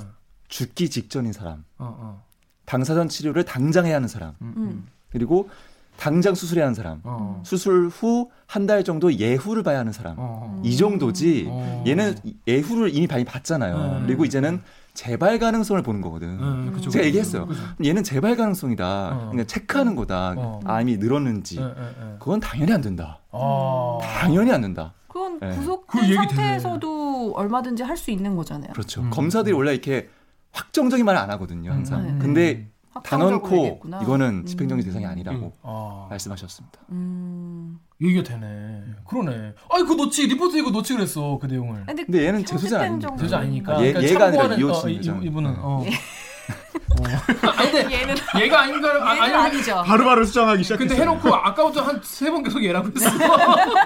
죽기 0.47 0.89
직전인 0.89 1.31
사람, 1.31 1.63
어, 1.77 1.95
어. 1.99 2.23
방사선 2.65 3.07
치료를 3.09 3.45
당장 3.45 3.85
해야 3.85 3.95
하는 3.95 4.07
사람, 4.07 4.33
음. 4.41 4.87
그리고 5.11 5.49
당장 5.97 6.33
수술해야 6.35 6.65
하는 6.65 6.73
사람, 6.75 7.01
어. 7.03 7.41
수술 7.45 7.87
후 7.87 8.29
한 8.47 8.65
달 8.67 8.83
정도 8.83 9.13
예후를 9.13 9.63
봐야 9.63 9.79
하는 9.79 9.93
사람. 9.93 10.15
어. 10.17 10.59
이 10.65 10.75
정도지 10.75 11.45
어. 11.49 11.83
얘는 11.87 12.15
예후를 12.47 12.93
이미 12.93 13.07
많이 13.07 13.23
봤잖아요. 13.23 13.77
네. 13.99 14.05
그리고 14.07 14.25
이제는 14.25 14.61
재발 14.93 15.39
가능성을 15.39 15.81
보는 15.83 16.01
거거든. 16.01 16.37
네, 16.65 16.71
그쵸, 16.71 16.89
제가 16.89 17.01
그쵸. 17.01 17.05
얘기했어요. 17.07 17.47
그쵸. 17.47 17.61
얘는 17.83 18.03
재발 18.03 18.35
가능성이다. 18.35 19.09
어. 19.13 19.29
그냥 19.31 19.47
체크하는 19.47 19.95
거다. 19.95 20.33
어. 20.37 20.59
암이 20.65 20.97
늘었는지. 20.97 21.57
네, 21.59 21.65
네, 21.65 21.73
네. 21.99 22.15
그건 22.19 22.39
당연히 22.39 22.73
안 22.73 22.81
된다. 22.81 23.19
아. 23.31 23.97
당연히 24.01 24.51
안 24.51 24.61
된다. 24.61 24.93
그건 25.07 25.39
네. 25.39 25.49
그 25.49 25.55
구속된 25.57 26.03
얘기 26.05 26.13
상태에서도 26.15 27.33
얼마든지 27.35 27.83
할 27.83 27.97
수 27.97 28.11
있는 28.11 28.35
거잖아요. 28.35 28.73
그렇죠. 28.73 29.01
음. 29.01 29.09
검사들이 29.09 29.53
원래 29.53 29.71
이렇게 29.73 30.09
확정적인 30.53 31.05
말을 31.05 31.19
안 31.19 31.29
하거든요. 31.31 31.71
항상. 31.71 32.01
음. 32.01 32.19
근데 32.19 32.41
확정적으로 32.41 32.70
단언코 33.03 33.55
얘기했구나. 33.57 34.01
이거는 34.01 34.45
집행정지 34.45 34.85
음. 34.85 34.87
대상이 34.87 35.05
아니라고 35.05 35.53
아. 35.63 36.07
말씀하셨습니다. 36.09 36.79
음. 36.89 37.79
얘기가 38.01 38.23
되네. 38.23 38.83
그러네. 39.07 39.53
아니 39.69 39.83
그거 39.83 39.95
놓치 39.95 40.27
리포트 40.27 40.57
이거 40.57 40.71
놓치 40.71 40.93
그랬어 40.95 41.37
그 41.41 41.45
내용을. 41.47 41.85
근데, 41.85 42.03
근데 42.03 42.25
얘는 42.27 42.39
형 42.39 42.45
재소자. 42.45 42.79
집행정지- 42.79 43.21
되지 43.21 43.35
아니니까. 43.35 43.81
얘- 43.83 43.93
그러니까 43.93 44.13
얘가 44.13 44.25
아니라 44.25 44.55
이호진 44.55 44.85
어, 44.85 44.89
이- 44.89 44.97
여자는. 44.97 45.23
이분은. 45.23 45.55
어. 45.59 45.83
예. 45.85 45.89
어. 45.91 47.51
아니 47.57 47.71
근데 47.71 47.95
얘는 48.01 48.15
얘가 48.41 48.61
아닌가 48.63 48.89
아, 48.89 49.15
얘는 49.15 49.23
아니 49.23 49.33
아니죠. 49.55 49.83
바로 49.85 50.03
바로 50.03 50.25
수정하기 50.25 50.63
시작했어요. 50.63 50.89
근데 50.89 51.01
해놓고 51.01 51.33
아까부터 51.33 51.81
한 51.81 52.01
세 52.03 52.29
번 52.29 52.43
계속 52.43 52.61
얘라고 52.63 52.89
했어. 52.89 53.09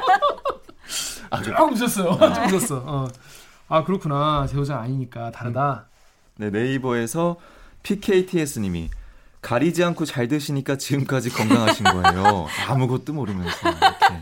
아, 1.30 1.42
그래. 1.42 1.56
조금 1.56 1.74
웃었어요. 1.74 2.34
좀 2.34 2.46
웃었어. 2.46 2.84
어. 2.86 3.08
아 3.68 3.84
그렇구나. 3.84 4.46
제호자 4.48 4.78
아니니까 4.80 5.32
다르다. 5.32 5.88
네, 6.38 6.50
네이버에서 6.50 7.38
PKTS님이 7.86 8.90
가리지 9.42 9.84
않고 9.84 10.06
잘 10.06 10.28
드시니까 10.28 10.76
지금까지 10.78 11.30
건강하신 11.30 11.86
거예요. 11.86 12.48
아무것도 12.68 13.14
모르면서 13.14 13.56
이렇게 13.70 14.14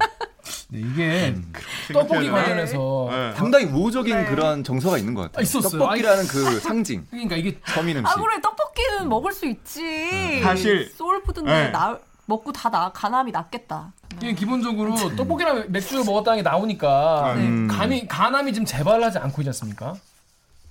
네, 0.70 0.80
이게 0.80 1.34
음. 1.36 1.54
떡볶이 1.94 2.30
관련해서 2.30 3.08
네. 3.10 3.34
상당히 3.36 3.66
우호적인 3.66 4.14
네. 4.16 4.26
그런 4.26 4.64
정서가 4.66 4.98
있는 4.98 5.14
것 5.14 5.22
같아요. 5.22 5.40
아, 5.40 5.42
있었어요. 5.42 5.80
떡볶이라는 5.80 6.28
그 6.28 6.60
상징, 6.60 7.06
그러니까 7.10 7.38
이게 7.38 7.58
서민 7.68 7.98
음식. 7.98 8.12
아 8.12 8.16
그래 8.22 8.42
떡볶이는 8.42 9.08
먹을 9.08 9.32
수 9.32 9.46
있지. 9.46 10.42
사실- 10.44 10.92
소울푸드인데 10.98 11.52
네. 11.52 11.70
나 11.72 11.98
먹고 12.26 12.52
다 12.52 12.70
나, 12.70 12.92
간암이 12.92 13.32
낫겠다. 13.32 13.94
이게 14.18 14.34
기본적으로 14.34 14.96
떡볶이랑 15.16 15.66
맥주를 15.70 16.04
먹었다는 16.04 16.44
게 16.44 16.50
나오니까 16.50 17.34
네. 17.38 17.44
음. 17.48 17.68
간이 17.68 18.08
간암이 18.10 18.52
지금 18.54 18.66
재발하지 18.66 19.20
않고 19.20 19.42
있지 19.42 19.50
않습니까? 19.50 19.96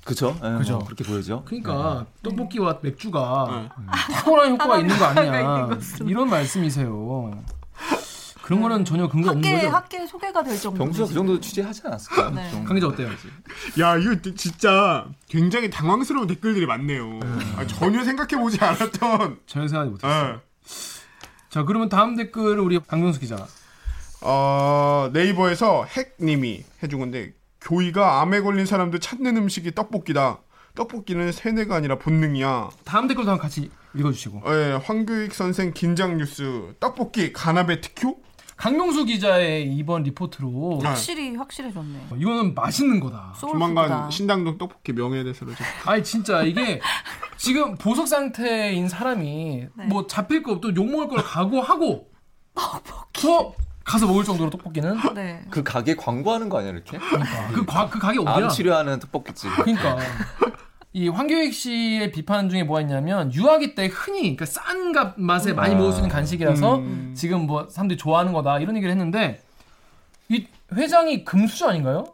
그죠? 0.04 0.36
예, 0.42 0.58
그죠. 0.58 0.78
뭐 0.78 0.84
그렇게 0.84 1.04
보여죠. 1.04 1.42
그러니까 1.46 2.06
떡볶이와 2.22 2.80
맥주가 2.82 3.46
네. 3.50 3.68
탁월한 4.14 4.52
효과가 4.52 4.78
있는 4.78 4.98
거 4.98 5.04
아니냐. 5.04 5.78
이런 6.06 6.28
말씀이세요. 6.28 7.42
그런 8.42 8.60
거는 8.60 8.84
전혀 8.84 9.08
근거 9.08 9.30
없는 9.30 9.48
학계 9.48 9.62
거죠. 9.62 9.76
학계 9.76 10.06
소개가 10.06 10.42
될 10.42 10.58
정도. 10.58 10.82
병수가 10.84 11.06
그 11.08 11.14
정도 11.14 11.40
취재하지 11.40 11.82
않았을까요? 11.84 12.30
네. 12.30 12.50
좀. 12.50 12.64
강기자 12.64 12.88
어때요? 12.88 13.08
야 13.78 13.96
이거 13.96 14.16
진짜 14.34 15.06
굉장히 15.28 15.70
당황스러운 15.70 16.26
댓글들이 16.26 16.66
많네요. 16.66 17.20
아, 17.56 17.64
전혀 17.68 18.02
생각해 18.02 18.42
보지 18.42 18.58
않았던. 18.60 19.38
전혀 19.46 19.68
생각하지 19.68 19.90
못했어요. 19.92 20.34
예. 20.34 20.40
자 21.50 21.62
그러면 21.62 21.88
다음 21.88 22.16
댓글 22.16 22.58
우리 22.58 22.80
강병수 22.80 23.20
기자. 23.20 23.46
어, 24.22 25.10
네이버에서 25.12 25.84
핵님이 25.84 26.64
해준 26.82 26.98
건데 26.98 27.34
교이가 27.62 28.20
암에 28.20 28.40
걸린 28.40 28.66
사람들 28.66 29.00
찾는 29.00 29.36
음식이 29.36 29.74
떡볶이다. 29.74 30.40
떡볶이는 30.74 31.32
세뇌가 31.32 31.76
아니라 31.76 31.98
본능이야. 31.98 32.70
다음 32.84 33.06
댓글도 33.08 33.30
한번 33.30 33.42
같이 33.42 33.70
읽어주시고. 33.94 34.42
예, 34.46 34.80
황교익 34.84 35.34
선생 35.34 35.72
긴장 35.72 36.16
뉴스 36.16 36.74
떡볶이 36.80 37.32
간압의 37.32 37.80
특효? 37.82 38.16
강명수 38.56 39.06
기자의 39.06 39.74
이번 39.74 40.04
리포트로 40.04 40.78
네. 40.82 40.88
확실히 40.88 41.34
확실해졌네. 41.34 42.06
어, 42.10 42.16
이거는 42.16 42.54
맛있는 42.54 43.00
거다. 43.00 43.34
소울푸드다. 43.36 43.68
조만간 43.74 44.10
신당동 44.10 44.56
떡볶이 44.56 44.92
명예대사로 44.92 45.54
좀. 45.54 45.66
아니 45.84 46.04
진짜 46.04 46.42
이게 46.42 46.80
지금 47.36 47.74
보석 47.74 48.06
상태인 48.06 48.88
사람이 48.88 49.66
네. 49.76 49.84
뭐 49.86 50.06
잡힐 50.06 50.42
거 50.42 50.52
없고 50.52 50.74
욕 50.76 50.86
먹을 50.88 51.08
걸 51.08 51.24
각오하고 51.24 52.08
더 53.14 53.54
가서 53.84 54.06
먹을 54.06 54.24
정도로 54.24 54.50
떡볶이는 54.50 54.96
네. 55.14 55.42
그 55.50 55.62
가게 55.62 55.94
광고하는 55.96 56.48
거 56.48 56.58
아니야 56.58 56.72
이렇게? 56.72 56.98
그러니까 56.98 57.48
그, 57.52 57.64
과- 57.64 57.88
그 57.88 57.98
가게 57.98 58.18
어디야? 58.20 58.34
암 58.34 58.48
치료하는 58.48 59.00
떡볶이집. 59.00 59.50
그러니까 59.56 59.98
이 60.92 61.08
황교익 61.08 61.52
씨의 61.54 62.12
비판 62.12 62.48
중에 62.50 62.64
뭐가 62.64 62.82
있냐면 62.82 63.32
유아기 63.32 63.74
때 63.74 63.86
흔히 63.86 64.36
그러니까 64.36 64.44
싼 64.46 64.92
값 64.92 65.14
맛에 65.16 65.52
많이 65.54 65.74
아. 65.74 65.78
먹을 65.78 65.92
수 65.92 65.98
있는 65.98 66.10
간식이라서 66.10 66.76
음. 66.78 67.14
지금 67.16 67.46
뭐 67.46 67.66
사람들이 67.68 67.96
좋아하는 67.96 68.32
거다 68.32 68.58
이런 68.60 68.76
얘기를 68.76 68.90
했는데 68.92 69.42
이 70.28 70.46
회장이 70.74 71.24
금수저 71.24 71.68
아닌가요? 71.68 72.04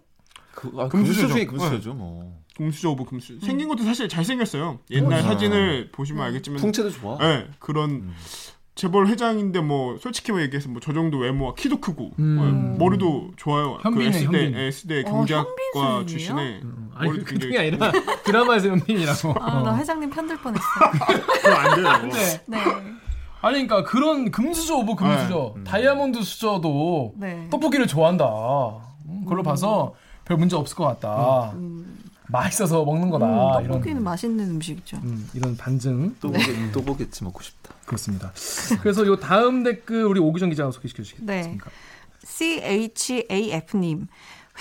그, 0.55 0.69
아, 0.79 0.89
금수저죠. 0.89 1.21
금수저 1.23 1.29
중에 1.35 1.47
금수저죠 1.47 1.95
뭐. 1.95 2.39
금수저 2.57 2.91
of 2.91 3.05
금수. 3.05 3.39
생긴 3.41 3.69
것도 3.69 3.85
사실 3.85 4.09
잘 4.09 4.25
생겼어요. 4.25 4.81
옛날 4.91 5.21
음. 5.21 5.25
사진을 5.25 5.91
보시면 5.93 6.25
알겠지만. 6.27 6.61
풍채도 6.61 6.91
좋아. 6.91 7.17
예, 7.23 7.47
그런 7.61 7.91
음. 7.91 8.15
재벌 8.79 9.09
회장인데 9.09 9.61
뭐 9.61 9.99
솔직히 9.99 10.31
뭐 10.31 10.41
얘기해서 10.41 10.69
뭐 10.69 10.79
저 10.81 10.93
정도 10.93 11.19
외모와 11.19 11.55
키도 11.55 11.81
크고 11.81 12.13
음. 12.21 12.75
예, 12.75 12.79
머리도 12.79 13.33
좋아요. 13.37 13.79
현빈이네, 13.83 14.11
그 14.13 14.17
S대 14.17 14.37
현빈. 14.45 14.57
S대 14.61 15.01
어, 15.01 15.05
경제학과 15.11 15.51
현빈 15.75 16.07
출신의 16.07 16.61
아니 16.95 17.09
머리도 17.09 17.25
그, 17.25 17.31
굉장히 17.33 17.59
아니라 17.59 17.93
드라마에서 18.25 18.69
연민이라고. 18.69 19.35
아, 19.41 19.63
나 19.63 19.77
회장님 19.77 20.11
편들 20.11 20.37
뻔했어. 20.39 20.63
그거 21.43 21.55
안 21.55 21.75
돼요. 21.75 21.89
근데 22.03 22.43
네. 22.47 22.59
아니 23.41 23.67
그러니까 23.67 23.83
그런 23.83 24.31
금수저 24.31 24.77
of 24.77 24.95
금수저 24.95 25.55
네. 25.57 25.65
다이아몬드 25.65 26.23
수저도 26.23 27.15
네. 27.17 27.49
떡볶이를 27.51 27.89
좋아한다. 27.89 28.25
음, 29.09 29.23
그걸로 29.25 29.43
봐서 29.43 29.95
별 30.25 30.37
문제 30.37 30.55
없을 30.55 30.77
것 30.77 30.85
같다. 30.85 31.51
음, 31.55 31.99
맛있어서 32.29 32.85
먹는 32.85 33.11
거다. 33.11 33.27
음, 33.27 33.65
이런 33.65 33.73
떡볶이는 33.73 34.03
맛있는 34.03 34.51
음식이죠. 34.51 34.99
음, 34.99 35.29
이런 35.35 35.57
반증 35.57 36.15
또, 36.21 36.31
네. 36.31 36.39
보겠, 36.39 36.73
또 36.73 36.83
보겠지 36.83 37.25
먹고 37.25 37.43
싶다. 37.43 37.75
그렇습니다. 37.87 38.33
그래서 38.83 39.07
요 39.07 39.17
다음 39.19 39.63
댓글 39.63 40.05
우리 40.05 40.21
오기정 40.21 40.51
기자가 40.51 40.71
소개시켜 40.71 41.03
네. 41.03 41.43
주시겠습니까? 41.43 41.71
CHAF님. 42.25 44.07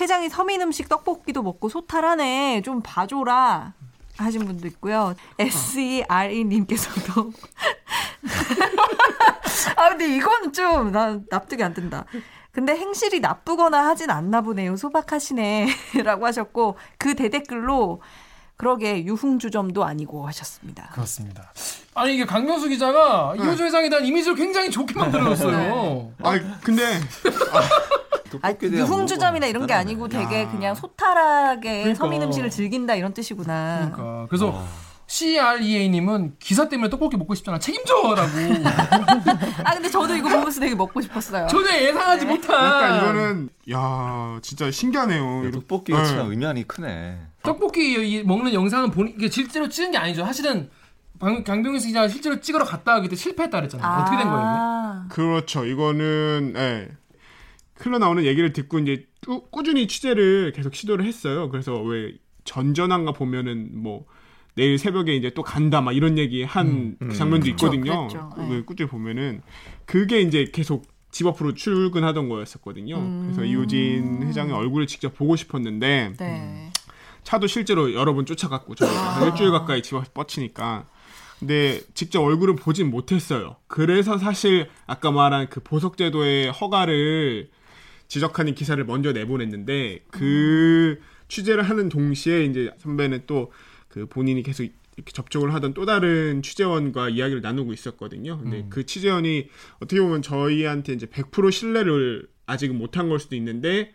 회장이 0.00 0.28
서민 0.28 0.62
음식 0.62 0.88
떡볶이도 0.88 1.42
먹고 1.42 1.68
소탈하네. 1.68 2.62
좀 2.62 2.80
봐줘라. 2.82 3.74
하신 4.16 4.46
분도 4.46 4.66
있고요. 4.68 5.14
SERE님께서도. 5.38 7.32
아, 9.76 9.90
근데 9.90 10.16
이거는 10.16 10.52
좀, 10.52 10.90
난 10.92 11.24
납득이 11.30 11.62
안 11.62 11.72
된다. 11.74 12.04
근데 12.58 12.74
행실이 12.74 13.20
나쁘거나 13.20 13.86
하진 13.86 14.10
않나 14.10 14.40
보네요. 14.40 14.74
소박하시네. 14.74 15.68
라고 16.02 16.26
하셨고, 16.26 16.76
그 16.98 17.14
대댓글로, 17.14 18.02
그러게 18.56 19.04
유흥주점도 19.04 19.84
아니고 19.84 20.26
하셨습니다. 20.26 20.88
그렇습니다. 20.92 21.52
아니 21.94 22.16
이게 22.16 22.24
강명수 22.26 22.68
기자가 22.68 23.34
이호주 23.36 23.62
회장에 23.62 23.88
대한 23.88 24.04
이미지를 24.04 24.34
굉장히 24.34 24.68
좋게 24.72 24.98
만들어놨어요. 24.98 26.14
아 26.24 26.40
근데 26.64 26.82
아, 28.42 28.52
대한 28.52 28.74
유흥주점이나 28.74 29.46
뭐가 29.46 29.46
이런 29.46 29.66
게 29.68 29.74
아니고 29.74 30.08
되게 30.08 30.42
야. 30.42 30.50
그냥 30.50 30.74
소탈하게 30.74 31.82
그러니까. 31.82 31.94
서민 31.94 32.20
음식을 32.22 32.50
즐긴다 32.50 32.96
이런 32.96 33.14
뜻이구나. 33.14 33.92
그러니까 33.94 34.26
그래서 34.28 34.52
아. 34.52 34.87
CREA님은 35.08 36.34
기사 36.38 36.68
때문에 36.68 36.90
떡볶이 36.90 37.16
먹고 37.16 37.34
싶잖아. 37.34 37.58
책임져라고. 37.58 38.28
아 39.64 39.74
근데 39.74 39.88
저도 39.88 40.14
이거 40.14 40.28
보면서 40.28 40.60
되게 40.60 40.74
먹고 40.74 41.00
싶었어요. 41.00 41.46
전혀 41.48 41.72
예상하지 41.80 42.26
못한. 42.26 42.54
약간 42.54 42.96
이거는 42.98 43.48
야 43.72 44.38
진짜 44.42 44.70
신기하네요. 44.70 45.50
떡볶이가 45.50 46.02
네. 46.02 46.08
참 46.08 46.30
의미안이 46.30 46.68
크네. 46.68 47.18
떡볶이 47.42 48.18
이- 48.18 48.22
먹는 48.22 48.52
영상은 48.52 48.90
본 48.90 49.08
이게 49.08 49.28
실제로 49.30 49.68
찍은 49.68 49.92
게 49.92 49.98
아니죠. 49.98 50.24
사실은 50.26 50.68
방, 51.18 51.42
강병희 51.42 51.80
기자가 51.80 52.06
실제로 52.08 52.38
찍으러 52.40 52.64
갔다가 52.66 53.00
그때 53.00 53.16
실패했다 53.16 53.58
그랬잖아요. 53.58 54.02
어떻게 54.02 54.16
된 54.18 54.26
거예요? 54.28 54.40
아, 54.44 55.06
그렇죠. 55.10 55.64
이거는 55.64 56.52
예. 56.56 56.88
흘러나오는 57.76 58.24
얘기를 58.24 58.52
듣고 58.52 58.78
이제 58.80 59.06
꾸, 59.24 59.48
꾸준히 59.50 59.88
취재를 59.88 60.52
계속 60.54 60.74
시도를 60.74 61.06
했어요. 61.06 61.48
그래서 61.48 61.80
왜 61.80 62.12
전전한가 62.44 63.12
보면은 63.12 63.70
뭐 63.82 64.04
내일 64.58 64.76
새벽에 64.76 65.14
이제 65.14 65.30
또 65.30 65.44
간다 65.44 65.80
막 65.80 65.92
이런 65.92 66.18
얘기 66.18 66.42
한그 66.42 67.14
장면도 67.14 67.46
그쵸, 67.46 67.66
있거든요. 67.66 68.08
그랬죠. 68.08 68.30
그 68.34 68.40
네. 68.40 68.62
꾸준히 68.62 68.88
보면은 68.90 69.40
그게 69.86 70.20
이제 70.20 70.50
계속 70.52 70.84
집 71.12 71.28
앞으로 71.28 71.54
출근하던 71.54 72.28
거였었거든요. 72.28 72.96
그래서 73.22 73.44
이호진 73.44 74.24
회장의 74.24 74.52
얼굴을 74.52 74.88
직접 74.88 75.14
보고 75.14 75.36
싶었는데 75.36 76.14
네. 76.18 76.72
차도 77.22 77.46
실제로 77.46 77.94
여러 77.94 78.14
번 78.14 78.26
쫓아갔고 78.26 78.74
저희가 78.74 79.26
일주일 79.26 79.52
가까이 79.52 79.80
집 79.80 79.94
앞에 79.94 80.08
뻗치니까 80.12 80.86
근데 81.38 81.80
직접 81.94 82.20
얼굴을 82.20 82.56
보진 82.56 82.90
못했어요. 82.90 83.54
그래서 83.68 84.18
사실 84.18 84.68
아까 84.88 85.12
말한 85.12 85.50
그 85.50 85.60
보석제도의 85.60 86.50
허가를 86.50 87.48
지적하는 88.08 88.56
기사를 88.56 88.84
먼저 88.84 89.12
내보냈는데 89.12 90.00
그 90.10 91.00
취재를 91.28 91.62
하는 91.62 91.88
동시에 91.88 92.44
이제 92.44 92.72
선배는 92.78 93.22
또 93.28 93.52
그 93.88 94.06
본인이 94.06 94.42
계속 94.42 94.64
이렇게 94.96 95.12
접촉을 95.12 95.54
하던 95.54 95.74
또 95.74 95.86
다른 95.86 96.42
취재원과 96.42 97.10
이야기를 97.10 97.40
나누고 97.40 97.72
있었거든요. 97.72 98.38
근데 98.38 98.66
그 98.68 98.84
취재원이 98.84 99.48
어떻게 99.76 100.00
보면 100.00 100.22
저희한테 100.22 100.92
이제 100.92 101.06
100% 101.06 101.52
신뢰를 101.52 102.28
아직은 102.46 102.76
못한 102.76 103.08
걸 103.08 103.20
수도 103.20 103.36
있는데 103.36 103.94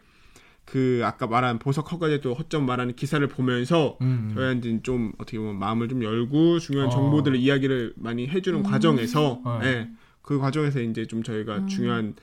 그 0.65 1.01
아까 1.03 1.27
말한 1.27 1.59
보석 1.59 1.91
허가제도 1.91 2.33
허점 2.33 2.65
말하는 2.65 2.95
기사를 2.95 3.25
보면서 3.27 3.97
음. 4.01 4.31
저희한테는 4.33 4.83
좀 4.83 5.11
어떻게 5.17 5.37
보면 5.37 5.59
마음을 5.59 5.89
좀 5.89 6.03
열고 6.03 6.59
중요한 6.59 6.87
어. 6.87 6.91
정보들을 6.91 7.37
이야기를 7.37 7.93
많이 7.97 8.27
해주는 8.27 8.63
과정에서 8.63 9.41
어. 9.43 9.59
예, 9.63 9.89
그 10.21 10.39
과정에서 10.39 10.79
이제 10.79 11.05
좀 11.05 11.21
저희가 11.21 11.65
중요한 11.65 12.05
뭐 12.05 12.13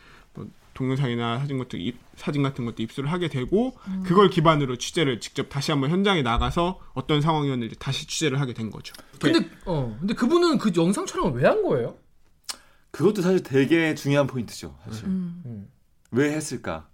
동영상이나 0.80 1.38
사진 1.40 1.58
같은 1.58 1.78
입, 1.78 1.98
사진 2.16 2.42
같은 2.42 2.64
것도 2.64 2.82
입수를 2.82 3.12
하게 3.12 3.28
되고 3.28 3.76
그걸 4.04 4.30
기반으로 4.30 4.76
취재를 4.76 5.20
직접 5.20 5.48
다시 5.50 5.70
한번 5.70 5.90
현장에 5.90 6.22
나가서 6.22 6.80
어떤 6.94 7.20
상황이었는지 7.20 7.76
다시 7.78 8.06
취재를 8.06 8.40
하게 8.40 8.54
된 8.54 8.70
거죠. 8.70 8.94
근데 9.20 9.46
어 9.66 9.94
근데 10.00 10.14
그분은 10.14 10.56
그 10.58 10.72
영상 10.76 11.04
촬영을 11.06 11.32
왜 11.40 11.46
한 11.50 11.62
거예요? 11.62 11.96
그것도 12.92 13.22
사실 13.22 13.42
되게 13.42 13.94
중요한 13.94 14.26
포인트죠. 14.26 14.76
사실 14.84 15.04
음. 15.06 15.68
왜 16.12 16.32
했을까? 16.32 16.88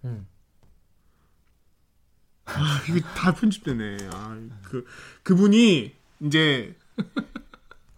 아, 2.46 2.80
이게 2.88 3.00
다 3.16 3.34
편집되네. 3.34 4.08
아, 4.12 4.38
그 4.62 4.84
그분이 5.22 5.92
이제 6.20 6.74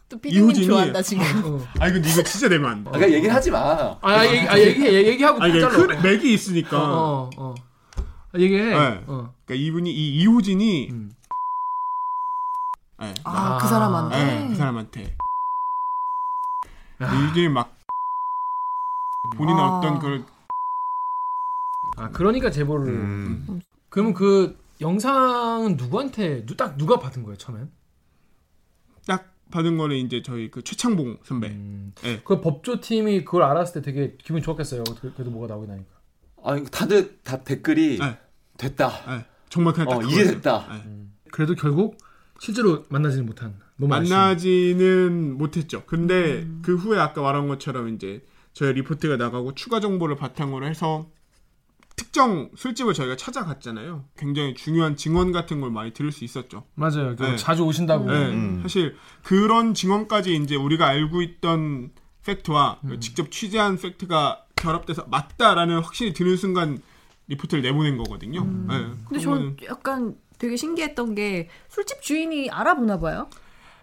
또 0.09 0.19
피디님 0.19 0.49
이호진이- 0.49 0.67
좋아한다 0.67 1.03
지금. 1.03 1.23
어. 1.45 1.61
아 1.81 1.91
근데 1.93 2.09
이거 2.09 2.23
진짜 2.23 2.49
내면 2.49 2.71
안 2.71 2.85
돼. 2.85 2.91
아까 2.91 3.11
얘기를 3.11 3.35
하지 3.35 3.51
마. 3.51 3.99
아 4.01 4.25
얘기 4.27 4.49
아 4.49 4.59
얘기 4.59 4.85
얘기하고 4.87 5.43
아 5.43 5.49
이게 5.49 5.61
잘라. 5.61 5.77
큰 5.77 6.03
맥이 6.03 6.33
있으니까. 6.33 6.79
어, 6.83 7.31
어, 7.37 7.51
어. 7.51 7.55
아, 8.33 8.39
얘기해. 8.39 8.65
네. 8.71 9.05
어. 9.07 9.35
그러니까 9.45 9.55
이분이 9.55 9.91
이 9.93 10.17
이호진이 10.23 10.91
음. 10.91 11.13
네. 13.01 13.15
아, 13.25 13.59
그 13.59 13.65
아. 13.67 13.69
사람한테. 13.69 14.17
네, 14.25 14.49
그 14.49 14.55
사람한테 14.57 15.17
이게 17.31 17.49
막 17.49 17.77
본인의 19.37 19.63
아. 19.63 19.79
어떤 19.79 19.99
그걸 19.99 20.25
아 21.99 22.09
그러니까 22.11 22.51
제보를. 22.51 22.89
음. 22.89 23.61
그러면 23.91 24.15
그 24.15 24.59
영상은 24.81 25.77
누구한테 25.77 26.45
누, 26.47 26.57
딱 26.57 26.77
누가 26.77 26.99
받은 26.99 27.25
거예요 27.25 27.37
처음엔? 27.37 27.71
딱 29.07 29.27
받은 29.51 29.77
거는 29.79 29.97
이제 29.97 30.23
저희 30.23 30.51
그 30.51 30.63
최창봉 30.63 31.19
선배. 31.25 31.49
음. 31.49 31.93
네. 32.03 32.21
그 32.25 32.41
법조 32.41 32.81
팀이 32.81 33.25
그걸 33.25 33.43
알았을 33.45 33.81
때 33.83 33.93
되게 33.93 34.17
기분 34.23 34.43
좋았겠어요. 34.43 34.85
그- 35.01 35.13
그래도 35.15 35.31
뭐가 35.31 35.47
나오고 35.49 35.67
나니까. 35.67 35.89
아니 36.45 36.65
다들 36.71 37.19
다 37.25 37.43
댓글이 37.43 37.99
네. 37.99 38.19
됐다. 38.59 38.89
네, 39.17 39.25
정말 39.49 39.73
그냥 39.75 39.89
딱 39.89 39.99
어. 39.99 40.03
이제 40.03 40.25
됐다. 40.25 40.67
네. 40.85 41.07
그래도 41.33 41.55
결국 41.55 41.99
실제로 42.41 42.85
만나지는 42.89 43.27
못한. 43.27 43.55
만나지는 43.77 45.37
못했죠. 45.39 45.85
근데 45.87 46.47
그 46.63 46.77
후에 46.77 46.99
아까 46.99 47.23
말한 47.23 47.49
것처럼 47.49 47.95
이제 47.95 48.25
저희 48.53 48.73
리포트가 48.73 49.17
나가고 49.17 49.55
추가 49.55 49.81
정보를 49.81 50.17
바탕으로 50.17 50.67
해서 50.67 51.09
특정 52.09 52.49
술집을 52.57 52.95
저희가 52.95 53.17
찾아갔잖아요. 53.17 54.05
굉장히 54.17 54.55
중요한 54.55 54.97
증언 54.97 55.31
같은 55.31 55.61
걸 55.61 55.71
많이 55.71 55.93
들을 55.93 56.11
수 56.11 56.25
있었죠. 56.25 56.65
맞아요. 56.75 57.15
그 57.17 57.23
네. 57.23 57.37
자주 57.37 57.65
오신다고. 57.65 58.11
네, 58.11 58.31
음. 58.31 58.61
사실 58.63 58.97
그런 59.23 59.75
증언까지 59.75 60.35
이제 60.37 60.57
우리가 60.57 60.87
알고 60.87 61.21
있던 61.23 61.91
팩트와 62.25 62.81
직접 63.01 63.31
취재한 63.31 63.77
팩트가 63.77 64.47
결합돼서 64.57 65.05
맞다라는 65.09 65.81
확신이 65.81 66.13
드는 66.15 66.37
순간 66.37 66.79
리포트를 67.29 67.63
내보낸 67.63 67.99
거거든요. 67.99 68.45
네, 68.45 68.87
근데 69.07 69.19
전 69.23 69.57
약간 69.67 70.17
되게 70.39 70.57
신기했던 70.57 71.15
게 71.15 71.49
술집 71.69 72.01
주인이 72.01 72.51
알아보나 72.51 72.99
봐요. 72.99 73.29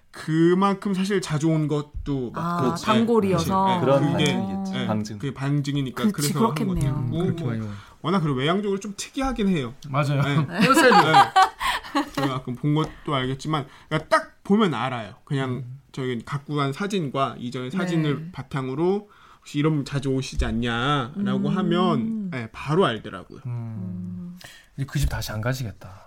그만큼 0.09 0.93
사실 0.93 1.19
자주 1.21 1.49
온 1.49 1.67
것도 1.67 2.31
아, 2.35 2.41
맞고 2.41 2.63
그렇지. 2.63 2.85
단골이어서. 2.85 3.67
네, 3.67 3.79
그런 3.81 4.11
그게. 4.13 4.33
네, 4.71 4.87
방증. 4.87 5.19
그게 5.19 5.33
방증이니까 5.33 6.03
그치, 6.05 6.13
그래서 6.13 6.39
한 6.39 6.55
것도 6.55 6.65
그렇겠네요. 6.65 7.27
있고 7.29 7.45
뭐. 7.45 7.73
워낙 8.05 8.19
그 8.19 8.31
외형적으로 8.35 8.79
좀 8.79 8.93
특이하긴 8.95 9.47
해요. 9.49 9.73
맞아요. 9.89 10.21
네. 10.21 10.35
네. 10.45 12.11
제가 12.13 12.27
가끔 12.27 12.53
본 12.55 12.75
것도 12.75 13.15
알겠지만 13.15 13.65
그러니까 13.89 14.09
딱 14.09 14.43
보면 14.43 14.75
알아요. 14.75 15.15
그냥 15.25 15.63
저희 15.91 16.23
갖고 16.23 16.55
간 16.55 16.71
사진과 16.71 17.37
이전의 17.39 17.71
사진을 17.71 18.25
네. 18.25 18.31
바탕으로 18.31 19.09
혹시 19.39 19.57
이러면 19.57 19.85
자주 19.85 20.09
오시지 20.09 20.45
않냐라고 20.45 21.49
음. 21.49 21.57
하면 21.57 22.29
네, 22.29 22.47
바로 22.51 22.85
알더라고요. 22.85 23.39
음. 23.47 24.37
그 24.87 24.99
집 24.99 25.09
다시 25.09 25.31
안 25.31 25.41
가시겠다. 25.41 26.03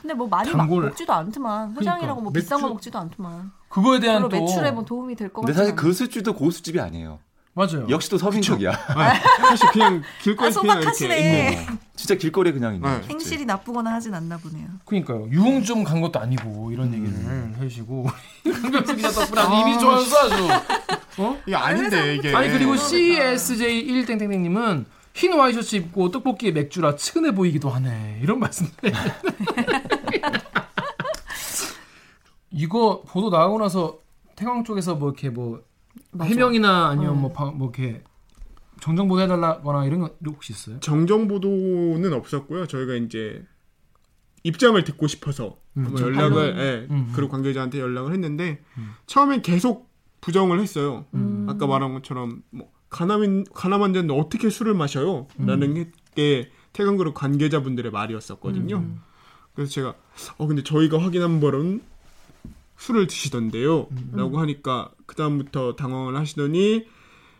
근데 0.00 0.14
뭐 0.14 0.26
많이 0.28 0.50
단골- 0.50 0.80
막 0.84 0.88
먹지도 0.90 1.12
않더만. 1.12 1.70
회장이라고 1.72 1.98
그러니까. 1.98 2.22
뭐 2.22 2.32
비싼 2.32 2.60
거 2.62 2.68
먹지도 2.68 2.98
않더만. 2.98 3.50
그거에 3.68 3.98
대한 4.00 4.22
또 4.22 4.28
매출에 4.28 4.70
뭐 4.70 4.84
도움이 4.84 5.16
될것 5.16 5.44
근데 5.44 5.52
같지 5.52 5.58
사실. 5.58 5.74
그 5.76 5.92
술집도 5.92 6.32
고수집이 6.34 6.80
아니에요. 6.80 7.18
맞아요. 7.54 7.86
역시 7.88 8.08
또 8.08 8.18
서민적이야. 8.18 8.70
네. 8.70 9.20
사실 9.40 9.68
그냥 9.70 10.02
길거리에서 10.22 10.60
아, 10.60 10.62
그냥 10.62 10.82
이렇게 10.82 11.66
어, 11.68 11.76
진짜 11.96 12.14
길거리에 12.14 12.52
그냥 12.52 12.76
있는. 12.76 13.00
네. 13.00 13.08
행실이 13.08 13.44
나쁘거나 13.46 13.92
하진 13.94 14.14
않나 14.14 14.36
보네요. 14.38 14.68
그러니까요. 14.84 15.28
유흥점 15.30 15.82
간 15.82 16.00
것도 16.00 16.20
아니고 16.20 16.70
이런 16.70 16.94
얘기를 16.94 17.12
해주시고 17.60 18.06
강병수 18.62 18.94
기자 18.96 19.10
덕분에 19.10 19.40
아주 19.40 19.54
이미지 19.60 19.80
좋아졌어 19.80 20.16
아주. 20.18 20.48
어? 21.18 21.36
이게 21.46 21.56
아닌데 21.56 22.14
이게 22.14 22.32
아니 22.34 22.48
그리고 22.50 22.74
CSJ1 22.74 24.06
땡땡땡님은 24.06 24.86
흰 25.14 25.32
와이셔츠 25.32 25.74
입고 25.76 26.12
떡볶이에 26.12 26.52
맥주라 26.52 26.94
측은해 26.94 27.32
보이기도 27.34 27.70
하네 27.70 28.20
이런 28.22 28.38
말씀. 28.38 28.68
이거 32.52 33.02
보도 33.08 33.30
나가고 33.30 33.58
나서 33.58 33.98
태광 34.36 34.62
쪽에서 34.64 34.94
뭐 34.94 35.10
이렇게 35.10 35.28
뭐 35.30 35.60
맞아. 36.18 36.30
해명이나 36.30 36.88
아니면 36.88 37.10
어. 37.12 37.14
뭐, 37.14 37.32
바- 37.32 37.50
뭐 37.50 37.70
이렇게 37.74 38.02
정정 38.80 39.08
보도 39.08 39.20
해달라거나 39.22 39.84
이런 39.86 40.00
거 40.00 40.14
혹시 40.26 40.52
있어요? 40.52 40.78
정정 40.80 41.26
보도는 41.28 42.12
없었고요. 42.12 42.66
저희가 42.66 42.94
이제 42.94 43.44
입장을 44.44 44.82
듣고 44.84 45.06
싶어서 45.08 45.58
한번 45.74 45.96
좀 45.96 46.06
연락을 46.08 46.54
반론. 46.54 46.58
예, 46.58 46.86
음, 46.90 47.12
그리고 47.14 47.30
관계자한테 47.32 47.80
연락을 47.80 48.12
했는데 48.12 48.62
처음엔 49.06 49.42
계속 49.42 49.90
부정을 50.20 50.60
했어요. 50.60 51.06
음. 51.14 51.46
아까 51.48 51.66
말한 51.66 51.92
것처럼 51.94 52.42
뭐 52.50 52.70
가남인 52.88 53.44
가남 53.52 53.82
환자인데 53.82 54.14
어떻게 54.14 54.48
술을 54.50 54.74
마셔요? 54.74 55.26
라는 55.38 55.90
게 56.14 56.50
태강 56.72 56.96
그룹 56.96 57.14
관계자분들의 57.14 57.90
말이었었거든요. 57.92 58.84
그래서 59.54 59.72
제가 59.72 59.94
어 60.38 60.46
근데 60.46 60.62
저희가 60.62 61.00
확인한 61.00 61.40
바로는 61.40 61.82
술을 62.78 63.06
드시던데요. 63.06 63.88
라고 64.12 64.38
하니까 64.40 64.90
그다음부터 65.06 65.74
당황을 65.76 66.16
하시더니 66.16 66.86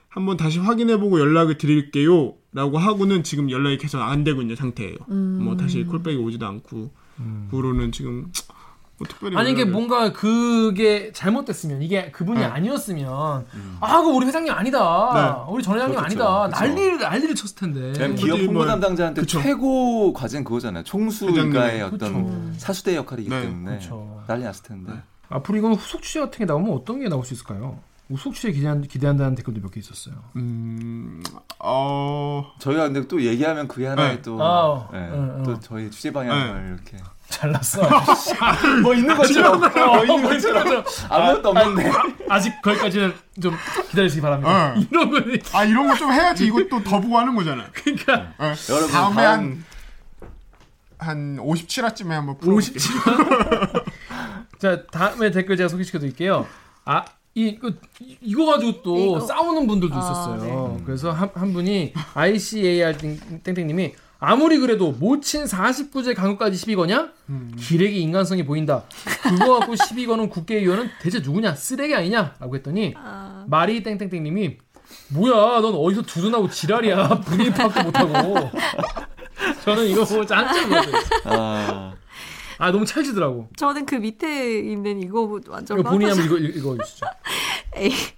한번 0.09 0.37
다시 0.37 0.59
확인해보고 0.59 1.21
연락을 1.21 1.59
드릴게요. 1.59 2.35
라고 2.53 2.79
하고는 2.79 3.23
지금 3.23 3.51
연락이 3.51 3.79
계속 3.79 4.01
안 4.01 4.25
되고 4.25 4.41
있는 4.41 4.57
상태예요. 4.57 4.97
음. 5.11 5.41
뭐 5.45 5.57
다시 5.57 5.85
콜백이 5.85 6.17
오지도 6.17 6.47
않고 6.47 6.91
그 7.17 7.49
후로는 7.51 7.93
지금 7.93 8.31
뭐 8.99 9.07
특별히 9.07 9.37
아니 9.37 9.53
이게 9.53 9.63
왜- 9.63 9.71
뭔가 9.71 10.13
그게 10.13 11.13
잘못됐으면 11.13 11.83
이게 11.83 12.11
그분이 12.11 12.41
네. 12.41 12.45
아니었으면 12.47 13.47
아그 13.81 14.09
우리 14.09 14.27
회장님 14.27 14.53
아니다 14.53 15.45
네. 15.47 15.53
우리 15.53 15.63
전 15.63 15.77
회장님 15.77 15.95
그렇죠. 15.95 16.05
아니다 16.05 16.49
그렇죠. 16.49 16.65
난리를 16.65 16.99
난리를 16.99 17.35
쳤을 17.37 17.55
텐데 17.55 17.81
왜냐면 17.95 18.17
기업 18.17 18.39
홍보 18.41 18.53
뭐- 18.55 18.67
담당자한테 18.67 19.21
그쵸. 19.21 19.41
최고 19.41 20.13
과제는 20.13 20.43
그거잖아요. 20.43 20.83
총수일가의 20.83 21.75
회장님. 21.93 21.95
어떤 21.95 22.51
그쵸. 22.51 22.59
사수대 22.59 22.97
역할이기 22.97 23.29
네, 23.31 23.43
때문에 23.43 23.79
그쵸. 23.79 24.25
난리 24.27 24.43
났을 24.43 24.65
텐데. 24.65 24.93
네. 25.31 25.37
앞으로 25.37 25.59
이건 25.59 25.75
후속 25.75 26.03
취재 26.03 26.21
같은 26.21 26.39
게 26.39 26.45
나오면 26.45 26.73
어떤 26.75 27.01
게 27.01 27.09
나올 27.09 27.25
수 27.25 27.35
있을까요? 27.35 27.79
후속 28.11 28.35
취재 28.35 28.51
기대한, 28.53 28.81
기대한다는 28.83 29.35
댓글도 29.35 29.61
몇 29.61 29.71
개 29.71 29.81
있었어요. 29.81 30.15
음, 30.37 31.23
어, 31.59 32.53
저희가 32.59 32.85
근데 32.85 33.07
또 33.07 33.21
얘기하면 33.23 33.69
그게 33.69 33.87
하나의 33.87 34.17
네. 34.17 34.23
또, 34.23 34.43
아, 34.43 34.89
네, 34.93 34.99
응, 35.13 35.35
응. 35.39 35.43
또 35.45 35.61
저희 35.61 35.91
취재 35.91 36.11
방향을 36.11 36.63
네. 36.63 36.69
이렇게 36.71 37.05
잘났어. 37.29 37.83
뭐 38.83 38.95
있는 38.95 39.15
것처럼 39.15 39.61
뭐 39.61 40.03
있는 40.03 40.23
것처럼 40.23 40.83
아무것도 41.11 41.49
없는데 41.51 41.93
아직 42.31 42.55
거기까지는 42.63 43.13
좀 43.43 43.55
기다리시기 43.91 44.23
바랍니다. 44.23 44.73
네. 44.75 44.87
이러면 44.91 45.39
아 45.53 45.65
이런 45.65 45.87
거 45.89 45.95
좀 45.97 46.11
해야지 46.11 46.47
이것도 46.47 46.83
더 46.85 46.99
보고 47.03 47.19
하는 47.19 47.35
거잖아. 47.35 47.67
그러니까 47.75 48.33
네. 48.41 48.55
여러분 48.71 48.91
다음에 48.91 49.15
다음 49.17 49.19
한, 49.19 49.65
한 50.99 51.37
57화쯤에 51.37 52.09
한번 52.09 52.39
풀어볼게요. 52.39 52.73
57. 52.75 53.01
자 54.59 54.85
다음에 54.87 55.31
댓글 55.31 55.57
제가 55.57 55.69
소개시켜 55.69 55.99
드릴게요. 55.99 56.47
아 56.85 57.05
이거 57.35 57.71
이거 58.21 58.47
가지고 58.47 58.83
또 58.83 58.99
이거? 58.99 59.21
싸우는 59.21 59.67
분들도 59.67 59.95
아, 59.95 59.99
있었어요. 59.99 60.81
그래서 60.85 61.11
한, 61.13 61.31
한 61.35 61.53
분이 61.53 61.93
ICAR 62.15 62.97
땡- 62.99 63.41
땡땡님이 63.45 63.93
아무리 64.21 64.59
그래도 64.59 64.91
모친 64.91 65.45
49제 65.45 66.17
강요까지 66.17 66.57
12거냐? 66.67 67.13
기레기 67.57 68.01
인간성이 68.03 68.45
보인다. 68.45 68.83
그거 69.23 69.61
갖고 69.61 69.75
12거는 69.75 70.29
국회의원은 70.31 70.91
대체 71.01 71.21
누구냐? 71.21 71.55
쓰레기 71.55 71.95
아니냐? 71.95 72.35
라고 72.41 72.57
했더니 72.57 72.95
마리 73.47 73.83
땡땡땡님이 73.85 74.59
뭐야 75.11 75.61
넌 75.61 75.75
어디서 75.75 76.03
두둔하고 76.03 76.49
지랄이야 76.51 77.09
분위기 77.23 77.51
파악도 77.51 77.83
못하고 77.85 78.51
저는 79.65 79.85
이거 79.87 80.03
보고 80.05 80.25
짠짠 80.27 80.69
놀랐어요 80.69 81.01
아, 81.27 81.93
아 82.59 82.71
너무 82.73 82.85
찰지더라고 82.85 83.49
저는 83.57 83.87
그 83.87 83.95
밑에 83.95 84.61
있는 84.61 85.01
이거 85.01 85.41
완전 85.49 85.79
이거 85.79 85.91
본인이 85.91 86.11
빵 86.11 86.21
한번 86.21 86.39
이거 86.45 86.59
이거 86.59 86.85
주시죠 86.85 87.07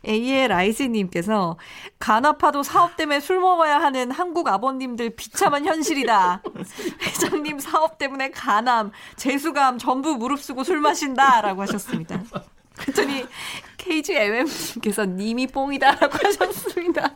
AL 0.05 0.53
아이즈님께서 0.53 1.59
간아파도 1.99 2.63
사업 2.63 2.97
때문에 2.97 3.21
술 3.21 3.41
먹어야 3.41 3.81
하는 3.81 4.11
한국 4.11 4.49
아버님들 4.49 5.11
비참한 5.11 5.67
현실이다. 5.67 6.43
회장님 7.03 7.59
사업 7.59 7.99
때문에 7.99 8.31
간암, 8.31 8.93
재수감 9.17 9.79
전부 9.79 10.17
무릅쓰고 10.17 10.65
술 10.65 10.81
마신다 10.81 11.41
라고 11.43 11.63
하셨습니다. 11.63 12.23
그랬더니 12.79 13.27
KGMM님께서 13.77 15.05
님이 15.05 15.47
뽕이다 15.47 15.97
라고 15.97 16.19
하셨습니다. 16.23 17.15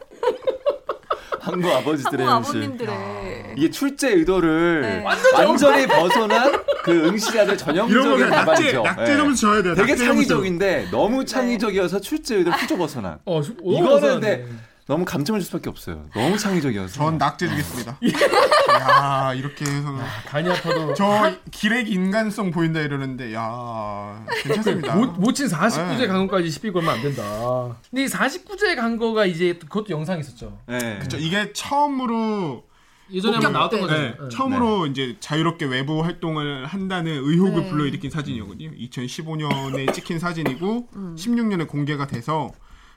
한국 1.45 1.71
아버지들의 1.71 2.27
한국 2.27 2.47
현실. 2.55 2.63
아버님들의 2.63 3.55
이게 3.57 3.71
출제 3.71 4.09
의도를 4.11 4.81
네. 4.83 5.03
완전 5.35 5.79
히 5.79 5.87
벗어난 5.87 6.53
그 6.83 6.91
응시자들 7.09 7.57
전형적인 7.59 8.31
답안이죠. 8.31 8.83
낙제 8.83 9.13
예. 9.13 9.17
점수 9.17 9.41
줘야 9.43 9.63
돼요. 9.63 9.75
되게 9.75 9.93
낙제 9.93 9.97
점수. 9.97 10.05
창의적인데 10.07 10.89
너무 10.91 11.25
창의적이어서 11.25 12.01
출제 12.01 12.37
의도를 12.37 12.59
훌쩍 12.59 12.77
벗어난. 12.79 13.19
어, 13.27 13.43
수- 13.43 13.55
오, 13.63 13.79
이거는. 13.79 14.01
근데 14.21 14.47
너무 14.87 15.05
감점을 15.07 15.41
줄 15.41 15.47
수밖에 15.47 15.71
없어요. 15.71 16.07
너무 16.15 16.37
창의적이어서. 16.37 16.95
전 16.95 17.17
낙제 17.17 17.49
주겠습니다. 17.49 17.99
야 18.81 19.33
이렇게 19.35 19.65
해서는 19.65 20.03
간이 20.27 20.51
아파도 20.51 20.93
저 20.95 21.33
기레기 21.51 21.93
인간성 21.93 22.51
보인다 22.51 22.81
이러는데 22.81 23.33
야 23.35 24.25
괜찮습니다. 24.43 24.95
모, 24.95 25.07
모친 25.07 25.47
49제 25.47 25.99
네. 26.01 26.07
강거까지 26.07 26.49
10일 26.49 26.75
걸면 26.75 26.95
안 26.97 27.03
된다. 27.03 27.77
근데 27.91 28.05
이 28.05 28.07
49제 28.07 28.77
강거가 28.77 29.25
이제 29.25 29.55
그것도 29.55 29.87
영상이 29.89 30.21
있었죠. 30.21 30.59
네. 30.67 30.99
그쵸, 30.99 31.17
이게 31.17 31.53
처음으로 31.55 32.65
예전에 33.11 33.35
한번 33.35 33.53
나왔던 33.53 33.81
네, 33.81 33.87
거잖아요. 33.87 34.11
네. 34.21 34.29
처음으로 34.31 34.87
이제 34.87 35.17
자유롭게 35.21 35.65
외부 35.65 36.03
활동을 36.03 36.67
한다는 36.67 37.13
의혹을 37.13 37.63
네. 37.63 37.71
불러일으킨 37.71 38.11
사진이거든요. 38.11 38.71
2015년에 38.73 39.95
찍힌 39.95 40.19
사진이고 40.19 40.89
16년에 41.17 41.69
공개가 41.69 42.07
돼서 42.07 42.51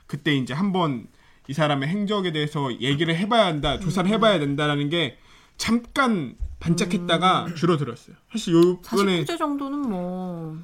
그때 0.06 0.34
이제 0.34 0.52
한번 0.52 1.06
이 1.48 1.54
사람의 1.54 1.88
행적에 1.88 2.30
대해서 2.30 2.70
얘기를 2.80 3.16
해봐야 3.16 3.46
한다, 3.46 3.78
조사를 3.80 4.08
해봐야 4.10 4.38
된다라는 4.38 4.90
게 4.90 5.16
잠깐 5.56 6.34
반짝했다가 6.60 7.54
줄어들었어요. 7.56 8.16
사실 8.30 8.52
요번에 8.54 9.24
49제 9.24 9.38
정도는 9.38 9.80
뭐 9.80 10.58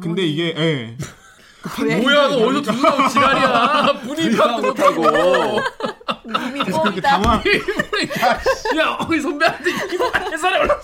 근데 0.00 0.22
이게 0.24 0.54
예. 0.56 0.96
뭐야 2.00 2.28
너 2.28 2.36
어디서 2.46 2.72
두둔하고 2.72 3.08
지랄이야. 3.08 4.00
분위기 4.02 4.36
파악도 4.36 4.62
못하고. 4.68 5.02
그렇게 5.02 6.70
뽕이다. 6.70 7.20
당황. 7.20 7.42
야 8.78 8.98
우리 9.08 9.20
선배한테 9.20 9.70
이거 9.92 10.06
올라. 10.06 10.80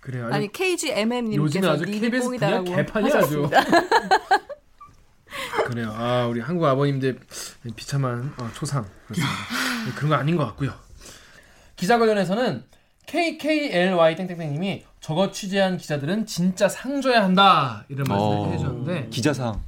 그래 0.00 0.22
아니, 0.22 0.34
아니 0.34 0.52
KGMM님께서 0.52 1.42
요즘에 1.44 1.68
아주 1.68 1.84
KBS 1.84 2.30
그냥 2.30 2.64
개판이야 2.64 3.14
아주. 3.18 3.50
그래요. 5.66 5.92
아 5.96 6.26
우리 6.26 6.40
한국 6.40 6.64
아버님들 6.66 7.18
비참한 7.76 8.32
어, 8.38 8.50
초상 8.54 8.86
그렇습니다. 9.06 9.34
네, 9.86 9.92
그런 9.94 10.10
거 10.10 10.16
아닌 10.16 10.36
것 10.36 10.44
같고요. 10.46 10.72
기자 11.76 11.98
관련해서는 11.98 12.64
KKLY 13.06 14.16
땡땡땡님이 14.16 14.84
저거 15.00 15.30
취재한 15.30 15.78
기자들은 15.78 16.26
진짜 16.26 16.68
상 16.68 17.00
줘야 17.00 17.22
한다 17.24 17.84
이런 17.88 18.04
말씀을 18.08 18.36
어. 18.36 18.50
해주셨는데 18.50 19.08
기자상 19.10 19.62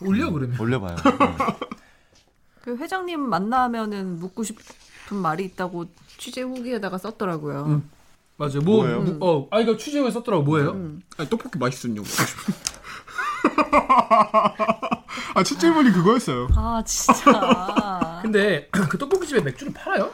올려 0.00 0.30
그러면. 0.30 0.58
올려봐요. 0.58 0.96
그 2.62 2.76
회장님 2.76 3.20
만나면은 3.20 4.18
묻고 4.18 4.42
싶은 4.42 5.16
말이 5.18 5.44
있다고 5.44 5.86
취재 6.16 6.42
후기에다가 6.42 6.98
썼더라고요. 6.98 7.64
음. 7.66 7.90
맞아요. 8.36 8.62
뭐, 8.62 8.78
뭐예요? 8.82 9.02
뭐, 9.02 9.16
어, 9.20 9.48
아 9.50 9.60
이거 9.60 9.76
취재에 9.76 10.10
썼더라고 10.10 10.42
뭐예요? 10.42 10.70
아니, 11.18 11.28
떡볶이 11.30 11.58
맛있었냐고. 11.58 12.06
아, 15.34 15.42
첫 15.42 15.58
질문이 15.58 15.92
그거였어요. 15.92 16.48
아 16.54 16.82
진짜. 16.84 18.20
근데 18.22 18.68
그 18.70 18.96
떡볶이 18.98 19.26
집에 19.26 19.40
맥주를 19.40 19.72
팔아요? 19.72 20.10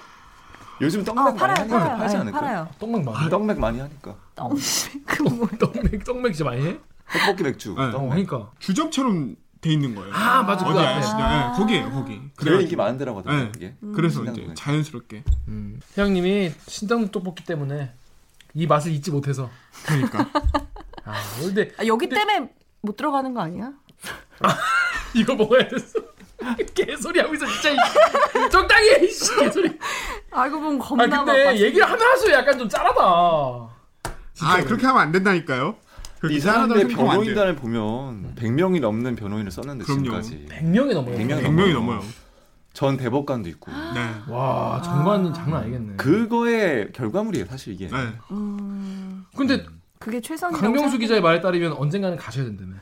요즘 0.80 1.04
떡맥 1.04 1.20
아, 1.20 1.24
많이 1.24 1.38
팔아요, 1.38 1.56
하니까 1.58 1.78
팔아요. 1.78 1.98
팔지 1.98 2.14
네, 2.14 2.20
않을까? 2.20 2.40
팔아요. 2.40 2.68
떡맥 2.78 3.04
많이. 3.04 3.30
떡맥 3.30 3.58
많이 3.60 3.80
하니까. 3.80 4.16
그 5.06 5.22
뭐. 5.22 5.46
떡맥 5.58 6.04
떡맥 6.04 6.32
진짜 6.34 6.44
많이 6.50 6.66
해? 6.66 6.78
떡볶이 7.12 7.42
맥주. 7.42 7.74
네. 7.74 7.82
어, 7.82 7.90
떡맥. 7.90 8.10
그러니까. 8.26 8.50
주점처럼 8.58 9.36
돼 9.60 9.70
있는 9.70 9.94
거예요. 9.94 10.10
아 10.14 10.42
맞아 10.42 10.66
어디 10.66 10.78
앞에. 10.78 10.88
아시죠? 10.88 11.16
네, 11.18 11.52
거기에요, 11.58 11.90
거기. 11.90 12.20
그래 12.34 12.62
인기 12.62 12.76
많은 12.76 12.96
데라고 12.96 13.18
하더라고요. 13.18 13.44
네. 13.46 13.52
그게. 13.52 13.74
그래서 13.94 14.24
신당 14.24 14.34
이제. 14.36 14.54
자연스럽게. 14.54 15.22
음. 15.48 15.80
회장님이 15.92 16.52
신당 16.66 17.10
떡볶이 17.10 17.44
때문에 17.44 17.92
이 18.54 18.66
맛을 18.66 18.90
잊지 18.92 19.10
못해서. 19.10 19.50
그러니까. 19.84 20.26
아 21.04 21.14
근데 21.40 21.72
아, 21.78 21.84
여기 21.86 22.08
때문에 22.08 22.48
못 22.82 22.96
들어가는 22.96 23.34
거 23.34 23.40
아니야? 23.42 23.72
이거 25.14 25.34
먹어야 25.34 25.68
됐어. 25.68 25.98
개소리 26.74 27.20
하고 27.20 27.34
있어 27.34 27.46
진짜. 27.46 27.70
이- 27.70 28.50
적당히 28.50 28.90
해 28.90 29.04
이씨 29.04 29.36
개소리. 29.36 29.78
알고 30.30 30.60
보면 30.60 30.80
아 30.80 30.84
겁나 30.84 31.24
근데 31.24 31.44
막 31.44 31.56
얘기를 31.58 31.86
하면 31.86 32.00
할수록 32.00 32.32
약간 32.32 32.58
좀 32.58 32.68
짜라다. 32.68 33.00
아, 34.42 34.64
그렇게 34.64 34.86
하면 34.86 35.02
안 35.02 35.12
된다니까요. 35.12 35.76
이 36.30 36.38
돼요. 36.38 36.86
변호인단을 36.88 37.56
보면 37.56 38.34
100명이 38.36 38.80
넘는 38.80 39.16
변호인을 39.16 39.50
썼는데 39.50 39.84
그럼요. 39.84 40.02
지금까지 40.22 40.46
100명이 40.50 40.94
넘어요. 40.94 41.16
100명이 41.18 41.42
100명이 41.44 41.72
넘어요. 41.74 42.02
전 42.72 42.96
대법관도 42.96 43.48
있고 43.50 43.70
네. 43.72 44.32
와 44.32 44.80
정관님 44.82 45.34
장난 45.34 45.62
아니겠네. 45.62 45.96
그거의 45.96 46.92
결과물이에요 46.92 47.46
사실 47.46 47.72
이게 47.74 47.88
네. 47.88 47.96
음, 48.30 49.26
근데 49.36 49.66
그게 50.00 50.20
최선이라고 50.20 50.62
강명수. 50.64 50.98
기자의 50.98 51.20
말에 51.20 51.40
따르면 51.42 51.74
언젠가는 51.74 52.16
가셔야 52.16 52.46
된다며. 52.46 52.74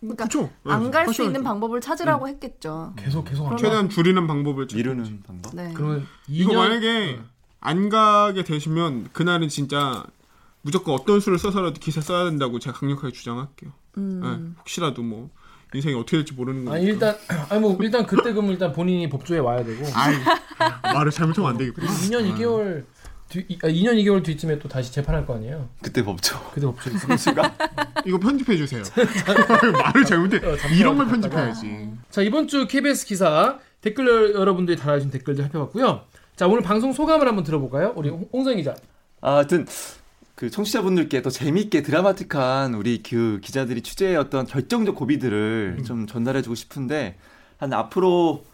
그러니까 0.00 0.24
그쵸. 0.24 0.50
안갈 0.64 1.14
수. 1.14 1.22
있는 1.22 1.44
방법을 1.44 1.80
찾으라고 1.80 2.26
했겠죠. 2.28 2.92
계속 2.98 3.24
계속 3.24 3.46
하면. 3.46 3.56
최대한 3.56 3.88
줄이는 3.88 4.26
방법을 4.26 4.66
찾- 4.66 4.76
미루는 4.76 5.22
방법 5.24 5.54
네. 5.54 5.70
그러면 5.74 6.06
이거 6.26 6.50
2년 6.52 6.56
만약에 6.56 7.20
안 7.60 7.88
가게 7.88 8.42
되시면 8.42 9.10
그날은 9.12 9.48
진짜 9.48 10.02
무조건 10.62 10.96
어떤 10.96 11.20
수를 11.20 11.38
써서라도 11.38 11.78
기사 11.78 12.00
써야 12.00 12.24
된다고 12.24 12.58
제가 12.58 12.76
강력하게 12.76 13.12
주장할게요. 13.12 13.70
음. 13.98 14.20
네, 14.54 14.58
혹시라도 14.58 15.02
뭐 15.02 15.30
인생이 15.72 15.94
어떻게 15.94 16.16
될지 16.16 16.32
모르는 16.34 16.64
거니까. 16.64 16.74
아니 16.74 16.84
일단 16.86 17.16
아니 17.48 17.60
뭐 17.60 17.78
일단 17.80 18.04
그때 18.04 18.32
그럼 18.32 18.50
일단 18.50 18.72
본인이 18.72 19.08
법조에 19.08 19.38
와야 19.38 19.62
되고 19.64 19.86
아이, 19.94 20.16
말을 20.94 21.12
잘못하면 21.12 21.50
안 21.50 21.56
되겠구나. 21.58 21.86
2년 21.86 22.34
2개월 22.34 22.84
뒤 23.32 23.44
이- 23.48 23.58
아, 23.62 23.66
2년 23.68 23.94
2개월 24.02 24.22
뒤쯤에 24.22 24.58
또 24.58 24.68
다시 24.68 24.92
재판할 24.92 25.26
거 25.26 25.34
아니에요. 25.36 25.68
그때 25.80 26.04
법조 26.04 26.38
그때 26.52 26.66
법조에 26.66 26.92
있어. 27.14 27.30
이거 28.04 28.18
편집해 28.18 28.56
주세요. 28.58 28.82
말을 29.72 30.04
잘못해. 30.04 30.36
어, 30.46 30.54
이런 30.76 30.98
걸 30.98 31.08
편집해야지. 31.08 31.88
자 32.10 32.20
이번 32.20 32.46
주 32.46 32.66
KBS 32.66 33.06
기사 33.06 33.58
댓글 33.80 34.34
여러분들이 34.34 34.76
달아주신 34.76 35.10
댓글들 35.10 35.44
살펴봤고요. 35.44 36.02
자 36.36 36.46
오늘 36.46 36.60
방송 36.62 36.92
소감을 36.92 37.26
한번 37.26 37.42
들어볼까요? 37.44 37.94
우리 37.96 38.10
홍- 38.10 38.28
홍성 38.32 38.56
기자. 38.56 38.74
아, 39.22 39.36
하여튼 39.36 39.66
그 40.34 40.50
청취자분들께 40.50 41.22
더 41.22 41.30
재미있게 41.30 41.82
드라마틱한 41.82 42.74
우리 42.74 43.02
그 43.02 43.40
기자들이 43.42 43.80
취재의 43.82 44.16
어떤 44.16 44.46
결정적 44.46 44.94
고비들을 44.94 45.76
음. 45.78 45.84
좀 45.84 46.06
전달해주고 46.06 46.54
싶은데 46.54 47.16
한 47.56 47.72
앞으로 47.72 48.44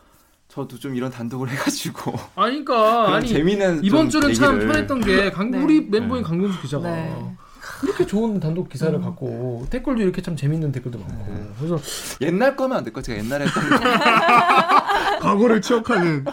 저도 0.49 0.79
좀 0.79 0.97
이런 0.97 1.11
단독을 1.11 1.49
해가지고 1.53 2.13
아니 2.35 2.65
그러니까 2.65 3.15
아니 3.15 3.29
재미있는 3.29 3.85
이번 3.85 4.09
좀 4.11 4.23
주는 4.23 4.35
참 4.35 4.55
얘기를 4.55 4.73
편했던 4.73 5.01
게 5.03 5.31
강, 5.31 5.51
네. 5.51 5.59
우리 5.59 5.81
멤버인 5.83 6.23
네. 6.23 6.29
강경수 6.29 6.61
기자가 6.63 6.91
네. 6.91 7.37
이렇게 7.83 8.07
좋은 8.07 8.41
단독 8.41 8.69
기사를 8.69 8.99
갖고 9.01 9.67
댓글도 9.71 10.03
이렇게 10.03 10.21
참 10.23 10.35
재밌는 10.35 10.73
댓글도 10.73 10.99
많고 10.99 11.55
그래서 11.59 11.79
옛날 12.23 12.57
거면 12.57 12.79
안 12.79 12.85
될까? 12.85 13.03
제가 13.03 13.19
옛날에 13.19 13.47
했던 13.47 13.69
거 13.69 13.79
과거를 15.21 15.61
추억하는 15.61 16.25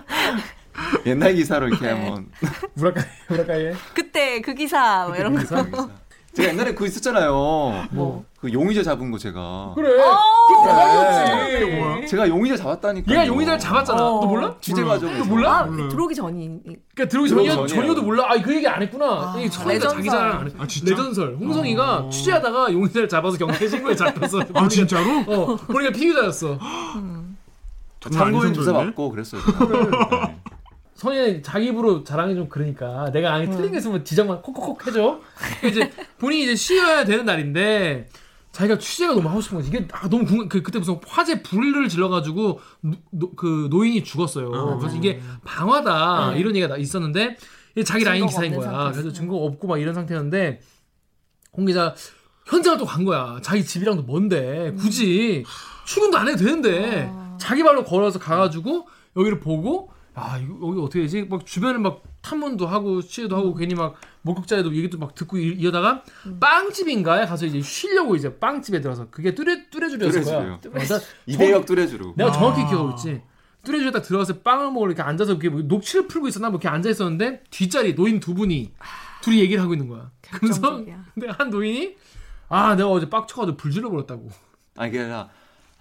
옛날 1.06 1.36
기사로 1.36 1.68
이렇게 1.68 1.86
네. 1.86 1.92
한번 1.92 2.30
우라카이 2.78 3.04
우라카이에 3.30 3.74
그때 3.94 4.42
그 4.42 4.54
기사 4.56 5.06
뭐 5.08 5.16
이런 5.18 5.34
거. 5.36 5.40
기사 5.42 5.64
제가 6.36 6.50
옛날에 6.50 6.74
그거 6.74 6.86
있었잖아요. 6.86 7.32
뭐. 7.92 8.26
그 8.40 8.52
용의자 8.52 8.84
잡은 8.84 9.10
거 9.10 9.18
제가. 9.18 9.72
그래 9.76 9.90
어, 10.02 10.20
대박이었지 10.64 11.60
그게 11.60 11.76
뭐야? 11.78 12.06
제가 12.06 12.28
용의자 12.28 12.58
잡았다니까. 12.58 13.12
얘가 13.12 13.26
용의자를 13.28 13.58
잡았잖아 13.60 14.04
어. 14.06 14.20
너 14.22 14.28
몰라? 14.28 14.56
취재 14.60 14.82
몰라. 14.82 14.94
과정에서. 14.96 15.20
너 15.20 15.26
몰라? 15.26 15.52
아, 15.60 15.64
몰라요. 15.64 15.90
들어오기 15.90 16.14
전이. 16.16 16.60
그러니까 16.94 17.10
들어오기 17.10 17.30
전이야 17.30 17.52
전이에요. 17.52 17.68
전혀도 17.68 18.02
몰라. 18.04 18.26
아 18.30 18.36
그 18.42 18.54
얘기 18.54 18.68
안 18.68 18.82
했구나. 18.82 19.06
아, 19.06 19.50
처음에 19.50 19.74
레전설. 19.76 19.98
자기 19.98 20.10
자랑 20.10 20.40
안 20.40 20.46
했어. 20.46 20.56
아, 20.60 20.68
진짜? 20.68 20.92
레전설. 20.92 21.38
홍성이가 21.40 21.98
어. 21.98 22.10
취재하다가 22.10 22.74
용의자를 22.74 23.08
잡아서 23.10 23.38
경찰 23.38 23.68
신고에 23.70 23.96
잡혔어. 23.96 24.42
아 24.54 24.68
진짜로? 24.68 25.20
어, 25.28 25.56
보니까 25.56 25.92
피의자였어. 25.94 26.60
아닌 26.60 27.36
참고인 28.12 28.54
조사? 28.54 28.74
받고 28.74 29.10
그랬어요. 29.10 29.42
제가. 29.42 29.66
네. 30.30 30.36
성현이 30.96 31.44
자기 31.44 31.68
입으로 31.68 32.04
자랑이 32.04 32.36
좀 32.36 32.48
그러니까 32.48 33.12
내가 33.12 33.34
안에 33.34 33.50
틀린 33.50 33.72
게 33.72 33.78
있으면 33.80 34.04
지적만 34.06 34.42
콕콕콕 34.42 34.88
해줘. 34.88 35.20
이제 35.68 35.92
본인이 36.18 36.44
이제 36.44 36.56
쉬어야 36.56 37.04
되는 37.04 37.26
날인데 37.26 38.08
자기가 38.54 38.78
취재가 38.80 39.14
너무 39.14 39.28
하고 39.28 39.42
싶은 39.42 39.58
거지. 39.58 39.68
이게 39.70 39.86
아, 39.92 40.08
너무 40.08 40.24
궁금, 40.26 40.48
그, 40.48 40.62
그때 40.62 40.80
무슨 40.80 40.98
화재 41.06 41.42
불을 41.44 41.90
질러가지고 41.90 42.60
노, 42.82 42.92
노- 43.12 43.36
그 43.36 43.68
노인이 43.70 44.02
죽었어요. 44.06 44.78
그래서 44.80 44.96
이게 44.96 45.20
방화다 45.44 46.32
네. 46.32 46.40
이런 46.40 46.56
얘기가 46.56 46.74
나- 46.74 46.78
있었는데 46.78 47.36
이게 47.76 47.84
자기 47.84 48.06
라인 48.06 48.26
기사인 48.26 48.56
거야. 48.56 48.62
상태였어요. 48.70 48.92
그래서 48.94 49.12
증거가 49.12 49.44
없고 49.46 49.68
막 49.68 49.78
이런 49.82 49.94
상태였는데 49.94 50.62
홍 51.58 51.66
기자 51.66 51.94
현장을 52.46 52.78
또 52.78 52.86
간 52.86 53.04
거야. 53.04 53.40
자기 53.42 53.66
집이랑도 53.66 54.04
먼데 54.04 54.72
굳이 54.78 55.44
출근도 55.86 56.18
안 56.18 56.30
해도 56.30 56.38
되는데 56.38 57.10
아. 57.12 57.38
자기 57.38 57.64
발로 57.64 57.84
걸어서 57.84 58.18
가가지고 58.20 58.88
여기를 59.18 59.42
보고 59.42 59.92
아 60.18 60.38
이거 60.38 60.70
여기 60.70 60.80
어떻게 60.82 61.02
되지? 61.02 61.24
막 61.24 61.46
주변을 61.46 61.80
막 61.80 62.02
탐문도 62.22 62.66
하고 62.68 63.02
취재도 63.02 63.36
하고 63.36 63.54
괜히 63.54 63.76
막 63.76 63.96
목격자에도 64.22 64.74
얘기도 64.74 64.98
막 64.98 65.14
듣고 65.14 65.38
이- 65.38 65.44
이러다가 65.48 66.04
빵집인가에 66.40 67.26
가서 67.26 67.46
이제 67.46 67.62
쉬려고 67.62 68.16
이제 68.16 68.38
빵집에 68.40 68.80
들어서 68.82 69.08
그게 69.12 69.36
뚜레 69.36 69.70
뚜레줄이었을 69.70 70.24
거야. 70.24 70.54
어, 70.54 70.60
나 70.62 71.00
이대역 71.28 71.66
뚜레주로. 71.66 72.14
내가 72.16 72.30
아. 72.30 72.34
정확히 72.34 72.66
기억하고 72.66 72.92
있지. 72.92 73.22
뚜레줄에 73.64 73.92
딱 73.92 74.02
들어가서 74.04 74.40
빵을 74.40 74.72
먹으러 74.72 74.92
이렇게 74.92 75.02
앉아서 75.02 75.32
이렇게 75.34 75.50
뭐 75.50 75.62
녹취를 75.64 76.08
풀고 76.08 76.28
있었나 76.28 76.50
뭐 76.50 76.60
이렇게 76.60 76.70
앉아 76.70 76.90
있었는데 76.90 77.44
뒷자리 77.50 77.96
노인 77.96 78.20
두 78.20 78.34
분이 78.36 78.74
둘이 79.22 79.40
얘기를 79.40 79.62
하고 79.62 79.74
있는 79.74 79.88
거야. 79.88 80.12
그래서. 80.32 80.82
근데 81.14 81.28
한 81.30 81.50
노인이 81.50 81.96
아 82.48 82.76
내가 82.76 82.90
어제 82.90 83.10
빡쳐가지고 83.10 83.58
불 83.58 83.72
질러 83.72 83.90
버렸다고. 83.90 84.30
아니 84.78 84.92
그게 84.92 85.04
아니라 85.04 85.30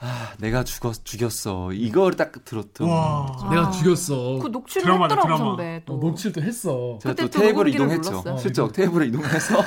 아 0.07 0.35
내가 0.39 0.65
죽었 0.65 1.03
죽였어. 1.05 1.73
이걸 1.73 2.15
딱 2.15 2.45
들었던. 2.45 2.89
와. 2.89 3.27
아. 3.41 3.49
내가 3.51 3.71
죽였어. 3.71 4.39
그 4.43 4.49
녹취를 4.49 4.83
드라마다, 4.83 5.15
했더라고 5.15 5.27
드라마. 5.39 5.45
선배 5.57 5.83
또. 5.87 5.95
어, 5.95 5.97
녹취를 5.99 6.33
또 6.33 6.43
했어. 6.43 6.99
제가 7.01 7.15
그때 7.15 7.23
또또 7.31 7.39
테이블을 7.41 7.75
이동했죠. 7.75 8.11
눌렀어요. 8.11 8.37
실적 8.37 8.73
테이블을 8.73 9.07
이동해서. 9.09 9.63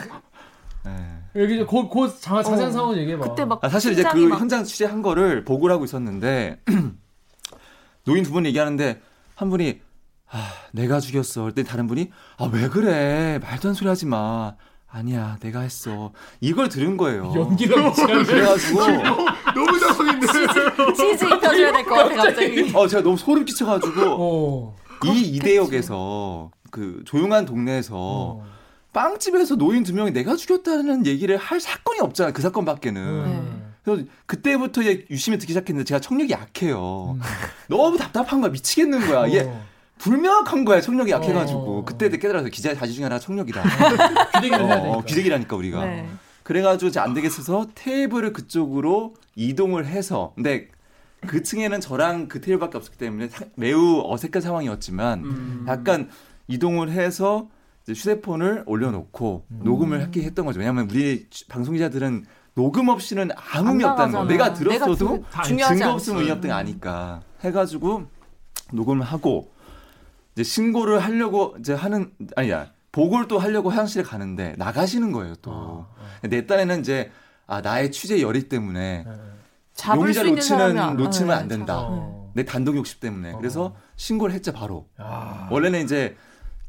네. 0.86 0.92
여기 1.36 1.56
이제 1.56 1.66
그, 1.66 1.90
그 1.90 2.08
자, 2.20 2.44
자세한 2.44 2.70
어. 2.70 2.72
상황을 2.72 2.98
얘기해봐. 3.00 3.30
그때 3.30 3.46
막 3.46 3.64
아, 3.64 3.70
사실 3.70 3.94
이제 3.94 4.04
그 4.04 4.18
막- 4.20 4.40
현장 4.40 4.64
취재한 4.64 5.02
거를 5.02 5.44
보고를 5.44 5.74
하고 5.74 5.86
있었는데 5.86 6.62
노인 8.06 8.24
두 8.24 8.32
분이 8.32 8.48
얘기하는데 8.50 9.02
한 9.36 9.50
분이 9.50 9.82
아 10.30 10.50
내가 10.72 11.00
죽였어. 11.00 11.46
그때 11.46 11.64
다른 11.64 11.88
분이 11.88 12.12
아 12.38 12.46
왜 12.46 12.68
그래 12.70 13.40
말도 13.42 13.70
안 13.70 13.74
소리 13.74 13.88
하지 13.90 14.06
마. 14.06 14.56
아니야 14.98 15.38
내가 15.42 15.62
했어. 15.62 16.12
이걸 16.42 16.70
들은 16.70 16.98
거예요. 16.98 17.32
연기를. 17.36 17.76
그래가지고 17.94 18.80
너무 19.54 19.80
당황했네. 19.80 20.28
치즈 20.96 21.26
입혀줘야 21.26 21.72
될 21.72 21.86
것 21.86 21.96
같아 21.96 22.16
갑자기. 22.16 22.72
어 22.76 22.88
제가 22.88 23.04
너무 23.04 23.16
소름 23.18 23.46
끼쳐가지고 23.46 24.02
어. 24.20 24.76
이 25.06 25.22
이대역에서 25.36 26.50
그 26.72 27.02
조용한 27.06 27.46
동네에서 27.46 27.94
어. 27.96 28.46
빵집에서 28.94 29.56
노인 29.56 29.84
두 29.84 29.94
명이 29.94 30.12
내가 30.12 30.36
죽였다는 30.36 31.06
얘기를 31.06 31.38
할 31.38 31.60
사건이 31.60 32.00
없잖아 32.00 32.32
그 32.32 32.42
사건밖에는. 32.42 33.02
음. 33.04 33.74
그래서 33.84 34.04
그때부터 34.26 34.82
이제 34.82 35.06
유심히 35.12 35.38
듣기 35.38 35.54
시작했는데 35.54 35.86
제가 35.88 36.00
청력이 36.00 36.34
약해요. 36.34 37.16
음. 37.16 37.22
너무 37.70 37.98
답답한 37.98 38.42
거야 38.42 38.52
미치겠는 38.52 39.08
거야. 39.08 39.28
이게 39.28 39.42
어. 39.42 39.64
불명확한 40.00 40.66
거야 40.66 40.82
청력이 40.82 41.12
약해가지고 41.12 41.80
어. 41.80 41.86
그때 41.86 42.10
깨달아서 42.10 42.50
기자의 42.50 42.76
자질 42.78 42.96
중에 42.96 43.04
하나 43.06 43.20
청력이다. 43.20 43.62
귀대기를 44.36 44.66
해야 44.66 44.76
되니까. 44.82 44.98
어, 44.98 45.02
귀재기라니까 45.04 45.56
우리가. 45.56 45.86
네. 45.86 46.08
그래가지고 46.44 46.90
이제 46.90 47.00
안 47.00 47.14
되겠어서 47.14 47.68
테이블을 47.76 48.32
그쪽으로 48.34 49.16
이동을 49.36 49.86
해서 49.86 50.32
근데 50.36 50.70
그 51.26 51.44
층에는 51.44 51.82
저랑 51.82 52.28
그 52.28 52.40
테이블밖에 52.42 52.78
없었기 52.78 52.98
때문에 52.98 53.28
사- 53.28 53.46
매우 53.56 54.02
어색한 54.06 54.42
상황이었지만 54.42 55.24
음. 55.26 55.66
약간 55.68 56.10
이동을 56.48 56.92
해서 56.92 57.50
이제 57.84 57.94
휴대폰을 57.94 58.64
올려놓고 58.66 59.46
음. 59.52 59.60
녹음을 59.64 60.02
하게 60.04 60.24
했던 60.24 60.46
거죠. 60.46 60.60
왜냐하면 60.60 60.90
우리 60.90 61.28
방송 61.50 61.74
기자들은 61.74 62.26
녹음 62.54 62.88
없이는 62.90 63.30
아무 63.54 63.70
의미 63.72 63.84
안 63.84 63.92
없다는 63.92 64.14
거. 64.14 64.26
내가 64.26 64.54
들었어도 64.54 65.18
내가 65.18 65.42
들- 65.44 65.58
증거. 65.80 65.92
없으면 65.94 66.20
의미 66.22 66.32
거 66.32 66.52
아니까 66.52 67.22
해가지고 67.42 68.06
녹음을 68.74 69.06
하고 69.06 69.52
이제 70.38 70.44
신고를 70.44 71.00
하려고 71.00 71.56
이제 71.60 71.74
하는 71.74 72.12
아니야 72.36 72.72
보고를 72.92 73.28
또 73.28 73.40
하려고 73.40 73.72
화장실에 73.72 74.04
가는데 74.04 74.54
나가시는 74.58 75.12
거예요 75.12 75.34
또. 75.42 75.88
내 76.22 76.46
딴에는 76.46 76.82
이제 76.82 77.10
아 77.48 77.60
나의 77.62 77.92
취재 77.92 78.22
열의 78.22 78.44
때문에 78.48 79.04
네. 79.04 79.12
있는 79.96 80.14
사람이 80.14 80.36
놓치는 80.36 80.80
안- 80.80 80.96
놓치면 80.98 81.28
네, 81.30 81.34
안 81.34 81.48
된다. 81.48 81.80
어. 81.80 82.32
내 82.36 82.46
단독 82.46 82.76
욕심 82.78 83.00
때문에. 83.00 83.34
그래서 83.34 83.76
신고를 83.96 84.36
했죠 84.36 84.52
바로. 84.52 84.88
야. 85.02 85.48
원래는 85.50 85.84
이제 85.84 86.16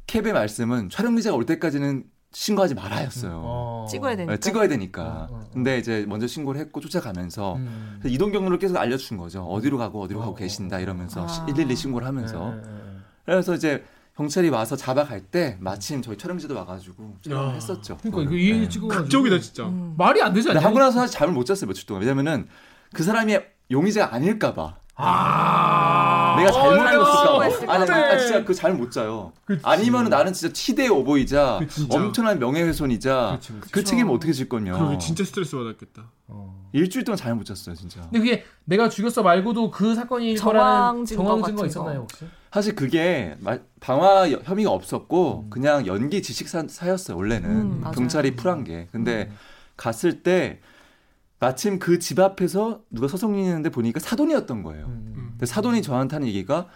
캡의 0.06 0.32
말씀은 0.32 0.88
촬영 0.88 1.14
기자가 1.16 1.36
올 1.36 1.44
때까지는 1.44 2.04
신고하지 2.32 2.74
말아였어요. 2.74 3.32
어. 3.44 3.86
찍어야 3.90 4.16
되니까. 4.16 4.32
네, 4.32 4.40
찍어야 4.40 4.68
되니까. 4.68 5.02
어, 5.02 5.28
어, 5.30 5.36
어. 5.42 5.50
근데 5.52 5.76
이제 5.78 6.06
먼저 6.08 6.26
신고를 6.26 6.58
했고 6.60 6.80
쫓아가면서 6.80 7.56
음. 7.56 8.00
이동 8.06 8.32
경로를 8.32 8.58
계속 8.58 8.78
알려준 8.78 9.18
거죠. 9.18 9.42
어디로 9.44 9.76
가고 9.76 10.00
어디로 10.02 10.20
가고 10.20 10.32
어, 10.32 10.34
계신다 10.34 10.78
이러면서 10.78 11.26
아. 11.26 11.44
112 11.46 11.76
신고를 11.76 12.06
하면서. 12.06 12.50
네, 12.50 12.56
네, 12.56 12.62
네. 12.62 12.87
그래서 13.32 13.54
이제 13.54 13.84
경찰이 14.16 14.48
와서 14.48 14.74
잡아갈 14.74 15.20
때 15.20 15.58
마침 15.60 16.00
저희 16.02 16.16
촬영 16.16 16.36
기자도 16.38 16.54
와가지고 16.56 17.18
촬영을 17.22 17.50
야. 17.50 17.52
했었죠. 17.52 17.98
그러니까. 18.02 18.34
이 18.34 18.52
네. 18.60 18.68
찍어 18.68 18.88
극적이다 18.88 19.38
진짜. 19.38 19.64
음. 19.66 19.94
말이 19.98 20.20
안 20.22 20.32
되지 20.32 20.50
않냐? 20.50 20.60
하고 20.60 20.78
나서 20.78 21.00
사실 21.00 21.16
잠을 21.18 21.34
못 21.34 21.44
잤어요 21.44 21.68
며칠 21.68 21.86
동안. 21.86 22.02
왜냐면은 22.02 22.48
그 22.94 23.02
사람이 23.02 23.38
용의자가 23.70 24.14
아닐까봐. 24.14 24.76
아. 25.00 26.34
내가 26.38 26.50
잘못 26.50 26.76
봐. 26.78 27.72
아, 27.72 28.16
진짜 28.18 28.44
그 28.44 28.52
잘 28.54 28.72
못 28.74 28.90
자요. 28.90 29.32
그치. 29.44 29.60
아니면은 29.64 30.10
나는 30.10 30.32
진짜 30.32 30.52
치대 30.52 30.88
오보이자 30.88 31.60
진짜. 31.70 31.96
엄청난 31.96 32.38
명예훼손이자 32.40 33.36
그치, 33.38 33.52
그치. 33.60 33.72
그 33.72 33.84
책임을 33.84 34.12
어떻게 34.14 34.32
질 34.32 34.48
거냐. 34.48 34.72
그러게 34.72 34.98
진짜 34.98 35.22
스트레스 35.22 35.54
받았겠다. 35.54 36.10
어. 36.28 36.68
일주일 36.72 37.04
동안 37.04 37.16
잘 37.16 37.34
못 37.36 37.44
잤어요, 37.44 37.76
진짜. 37.76 38.00
근데 38.02 38.18
그게 38.18 38.44
내가 38.64 38.88
죽였어 38.88 39.22
말고도 39.22 39.70
그 39.70 39.94
사건이 39.94 40.34
거라는 40.34 41.04
증거 41.04 41.24
정황 41.24 41.44
증거 41.44 41.60
거. 41.62 41.66
있었나요 41.66 42.00
혹시? 42.00 42.24
사실 42.52 42.74
그게 42.74 43.36
마- 43.40 43.58
방화 43.80 44.32
여- 44.32 44.40
혐의가 44.44 44.70
없었고 44.70 45.44
음. 45.46 45.50
그냥 45.50 45.86
연기 45.86 46.22
지식사였어요, 46.22 47.16
원래는. 47.16 47.50
음. 47.50 47.84
경찰이 47.94 48.36
풀한 48.36 48.64
게. 48.64 48.88
근데 48.92 49.28
음. 49.30 49.36
갔을 49.76 50.22
때 50.22 50.60
마침 51.40 51.78
그 51.78 51.98
집 52.00 52.18
앞에서 52.18 52.80
누가 52.90 53.06
서성이는데 53.06 53.70
보니까 53.70 54.00
사돈이었던 54.00 54.62
거예요. 54.62 54.86
음. 54.86 55.26
근데 55.32 55.46
사돈이 55.46 55.82
저한테 55.82 56.16
하는 56.16 56.26
얘기가 56.26 56.66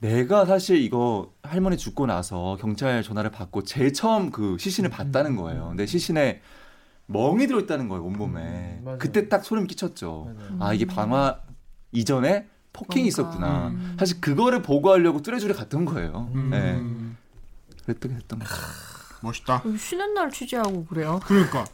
내가 0.00 0.44
사실 0.44 0.78
이거 0.82 1.32
할머니 1.42 1.76
죽고 1.76 2.06
나서 2.06 2.56
경찰 2.60 3.02
전화를 3.04 3.30
받고 3.30 3.62
제일 3.62 3.92
처음 3.92 4.30
그 4.30 4.56
시신을 4.58 4.90
봤다는 4.90 5.36
거예요. 5.36 5.68
근데 5.68 5.86
시신에 5.86 6.40
멍이 7.06 7.46
들어있다는 7.46 7.88
거예요 7.88 8.04
온몸에. 8.04 8.80
음. 8.84 8.96
그때 8.98 9.28
딱 9.28 9.44
소름 9.44 9.66
끼쳤죠. 9.68 10.34
아 10.58 10.72
이게 10.74 10.84
방화 10.84 11.40
이전에 11.92 12.46
폭행이 12.78 13.10
그러니까. 13.10 13.38
있었구나. 13.38 13.68
음. 13.68 13.96
사실 13.98 14.20
그거를 14.20 14.62
보고하려고 14.62 15.20
뚜레줄에 15.22 15.52
갔던 15.52 15.84
거예요. 15.84 16.30
음. 16.34 16.50
네, 16.50 17.82
그랬던 17.84 18.12
했던 18.12 18.38
거. 18.38 18.46
멋있다. 19.20 19.62
음, 19.66 19.76
쉬는 19.76 20.14
날 20.14 20.30
취재하고 20.30 20.84
그래요. 20.84 21.18
그러니까 21.24 21.64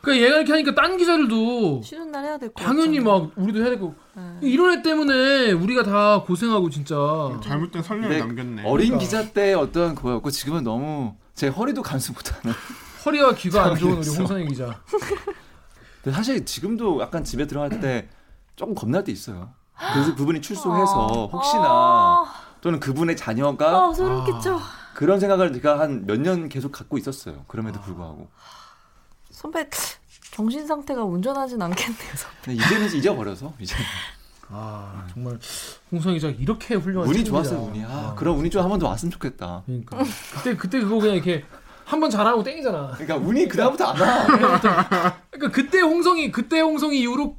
그 0.00 0.20
얘가 0.20 0.36
이렇게 0.38 0.50
하니까 0.52 0.74
딴 0.74 0.96
기자들도 0.96 1.82
쉬는 1.84 2.10
날 2.10 2.24
해야 2.24 2.38
될 2.38 2.52
거. 2.52 2.62
당연히 2.64 2.98
막 2.98 3.30
우리도 3.36 3.60
해야 3.60 3.70
되고 3.70 3.94
이런 4.40 4.76
애 4.78 4.82
때문에 4.82 5.52
우리가 5.52 5.84
다 5.84 6.22
고생하고 6.22 6.70
진짜 6.70 6.96
잘못된 7.44 7.82
선례를 7.82 8.18
남겼네. 8.18 8.62
어린 8.64 8.88
그러니까. 8.88 8.98
기자 8.98 9.32
때 9.32 9.54
어떤 9.54 9.94
그거였고 9.94 10.30
지금은 10.30 10.64
너무 10.64 11.14
제 11.34 11.46
허리도 11.48 11.82
감수 11.82 12.12
못하는. 12.12 12.54
허리와 13.06 13.34
귀가 13.34 13.64
안 13.66 13.76
좋은 13.76 13.98
우리. 13.98 14.08
홍선희 14.08 14.46
기자. 14.48 14.80
근데 16.02 16.16
사실 16.16 16.44
지금도 16.44 17.00
약간 17.00 17.22
집에 17.22 17.46
들어갈 17.46 17.80
때 17.80 18.08
조금 18.56 18.74
겁날 18.74 19.04
때 19.04 19.12
있어요. 19.12 19.54
그래서 19.92 20.14
그분이 20.14 20.40
출소해서 20.40 21.28
혹시나 21.32 21.64
아, 21.66 22.24
또는 22.60 22.78
그분의 22.80 23.16
자녀가 23.16 23.88
아, 23.88 23.92
소름 23.92 24.24
끼쳐. 24.24 24.58
그런 24.94 25.18
생각을 25.18 25.52
제가 25.54 25.78
한 25.80 26.04
몇 26.06 26.20
년 26.20 26.48
계속 26.48 26.70
갖고 26.72 26.98
있었어요. 26.98 27.44
그럼에도 27.48 27.80
불구하고. 27.80 28.28
선배 29.30 29.68
정신 30.32 30.66
상태가 30.66 31.02
운전하진 31.04 31.60
않겠네요. 31.60 32.10
선배. 32.16 32.36
근데 32.44 32.62
이제는 32.64 32.94
잊어버려서 32.96 33.52
이제 33.58 33.74
아 34.50 35.06
정말 35.12 35.38
홍성희 35.90 36.14
기자 36.16 36.28
이렇게 36.28 36.74
훌륭한 36.74 37.08
운이 37.08 37.24
친구다. 37.24 37.48
좋았어요 37.48 37.68
운이. 37.70 37.84
아, 37.84 37.88
아, 37.88 38.14
그런 38.16 38.36
운이 38.36 38.50
좀 38.50 38.62
한 38.62 38.68
번 38.68 38.78
더 38.78 38.88
왔으면 38.88 39.10
좋겠다. 39.10 39.62
그러니까 39.66 39.98
그때 40.34 40.56
그때 40.56 40.80
그거 40.80 40.98
그냥 40.98 41.16
이렇게 41.16 41.44
한 41.84 42.00
번 42.00 42.08
잘하고 42.10 42.42
땡이잖아. 42.44 42.92
그러니까 42.96 43.16
운이 43.16 43.48
그 43.48 43.56
다음부터 43.56 43.84
안 43.86 44.00
와. 44.00 44.26
그러니까 44.26 45.50
그때 45.52 45.80
홍성이 45.80 46.30
그때 46.30 46.60
홍성이 46.60 47.00
이후로 47.00 47.36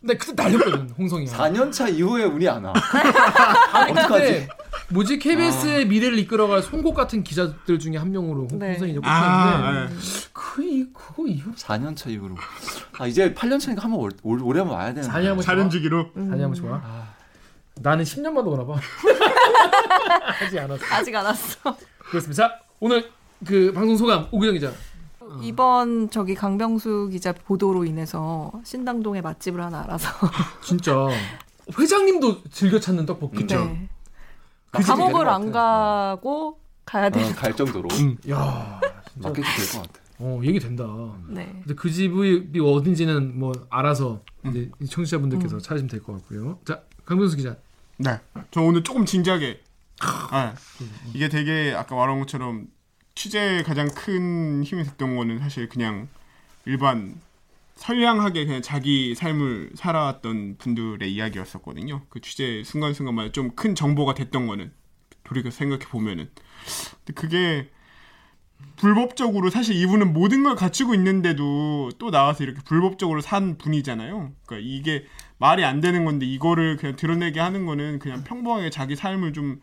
근데 0.00 0.16
그때 0.16 0.42
날렸거든 0.42 0.90
홍성이가. 0.96 1.36
4년 1.36 1.72
차 1.72 1.88
이후에 1.88 2.24
운이 2.24 2.48
안 2.48 2.64
와. 2.64 2.72
어떡하지? 3.90 4.48
뭐지 4.90 5.18
KBS의 5.18 5.86
미래를 5.86 6.18
이끌어갈 6.18 6.62
송곳 6.62 6.94
같은 6.94 7.24
기자들 7.24 7.78
중에 7.78 7.96
한 7.96 8.10
명으로 8.12 8.46
홍- 8.50 8.58
네. 8.58 8.70
홍성이 8.72 8.90
이제 8.92 9.00
아, 9.02 9.56
꼽혔는데 9.56 9.94
네. 9.94 10.00
그 10.32 10.62
이- 10.62 10.86
그거 10.92 11.26
이후 11.26 11.52
4년 11.56 11.96
차 11.96 12.10
이후로. 12.10 12.36
아 12.98 13.06
이제 13.06 13.32
8년 13.34 13.58
차니까 13.58 13.82
한번 13.82 14.00
올, 14.00 14.10
올, 14.22 14.42
올해 14.42 14.60
한번 14.60 14.76
와야 14.78 14.92
되는데. 14.92 15.08
4년 15.08 15.24
한번 15.28 15.42
자연주기로. 15.44 16.10
음. 16.16 16.30
다시 16.30 16.42
한번 16.42 16.54
좋아. 16.54 16.76
아, 16.84 17.08
나는 17.80 18.04
10년만 18.04 18.44
더 18.44 18.50
오나 18.50 18.64
봐. 18.64 18.74
하지 20.38 20.58
않았어. 20.58 20.84
아직 20.90 21.14
안 21.16 21.24
왔어. 21.24 21.76
그렇습니다. 21.98 22.48
자 22.48 22.54
오늘 22.80 23.10
그 23.46 23.72
방송 23.72 23.96
소감 23.96 24.26
오규정 24.30 24.54
기자. 24.54 24.70
이번 25.42 26.10
저기 26.10 26.34
강병수 26.34 27.08
기자 27.12 27.32
보도로 27.32 27.84
인해서 27.84 28.52
신당동에 28.64 29.20
맛집을 29.20 29.60
하나 29.62 29.82
알아서 29.82 30.08
진짜 30.62 31.08
회장님도 31.78 32.44
즐겨 32.50 32.78
찾는 32.78 33.06
떡볶이. 33.06 33.46
네. 33.46 33.88
그 34.70 34.82
집이 34.82 34.88
감옥을 34.88 35.24
것 35.24 35.30
안. 35.30 35.52
가고 35.52 36.58
가야 36.84 37.08
되는. 37.10 37.30
어, 37.30 37.34
갈 37.34 37.54
정도로 37.54 37.88
음, 37.92 38.16
야, 38.30 38.80
마케팅 39.16 39.44
될것 39.44 39.82
같아. 39.82 40.00
어 40.18 40.40
얘기 40.44 40.60
된다. 40.60 40.84
네. 41.28 41.46
근데 41.64 41.74
그 41.74 41.90
집이 41.90 42.60
어딘지는 42.60 43.38
뭐 43.38 43.52
알아서 43.70 44.20
이제 44.46 44.70
청취자분들께서 44.88 45.58
찾으시면 45.58 45.88
될 45.88 46.02
것 46.02 46.12
같고요. 46.14 46.58
자 46.64 46.82
강병수 47.04 47.36
기자. 47.36 47.56
네. 47.98 48.18
저 48.50 48.60
오늘 48.60 48.82
조금 48.84 49.04
진지하게. 49.06 49.60
네. 50.32 50.52
이게 51.14 51.28
되게 51.28 51.74
아까 51.76 51.94
말한 51.94 52.18
것처럼 52.20 52.66
취재에 53.14 53.62
가장 53.62 53.88
큰 53.88 54.62
힘이 54.64 54.84
됐던 54.84 55.16
거는 55.16 55.38
사실 55.38 55.68
그냥 55.68 56.08
일반 56.64 57.20
선량하게 57.76 58.46
그냥 58.46 58.62
자기 58.62 59.14
삶을 59.14 59.72
살아왔던 59.74 60.56
분들의 60.58 61.12
이야기였었거든요. 61.12 62.02
그 62.08 62.20
취재 62.20 62.62
순간순간마다 62.64 63.32
좀 63.32 63.50
큰 63.56 63.74
정보가 63.74 64.14
됐던 64.14 64.46
거는 64.46 64.72
돌이켜 65.24 65.50
생각해 65.50 65.84
보면은. 65.86 66.30
근데 67.04 67.12
그게 67.14 67.70
불법적으로 68.76 69.50
사실 69.50 69.74
이분은 69.76 70.12
모든 70.12 70.42
걸 70.44 70.54
갖추고 70.56 70.94
있는데도 70.94 71.90
또 71.98 72.10
나와서 72.10 72.44
이렇게 72.44 72.60
불법적으로 72.64 73.20
산 73.20 73.58
분이잖아요. 73.58 74.32
그러니까 74.46 74.68
이게 74.68 75.06
말이 75.38 75.64
안 75.64 75.80
되는 75.80 76.04
건데 76.04 76.26
이거를 76.26 76.76
그냥 76.76 76.96
드러내게 76.96 77.40
하는 77.40 77.66
거는 77.66 77.98
그냥 77.98 78.24
평범하게 78.24 78.70
자기 78.70 78.96
삶을 78.96 79.32
좀 79.32 79.60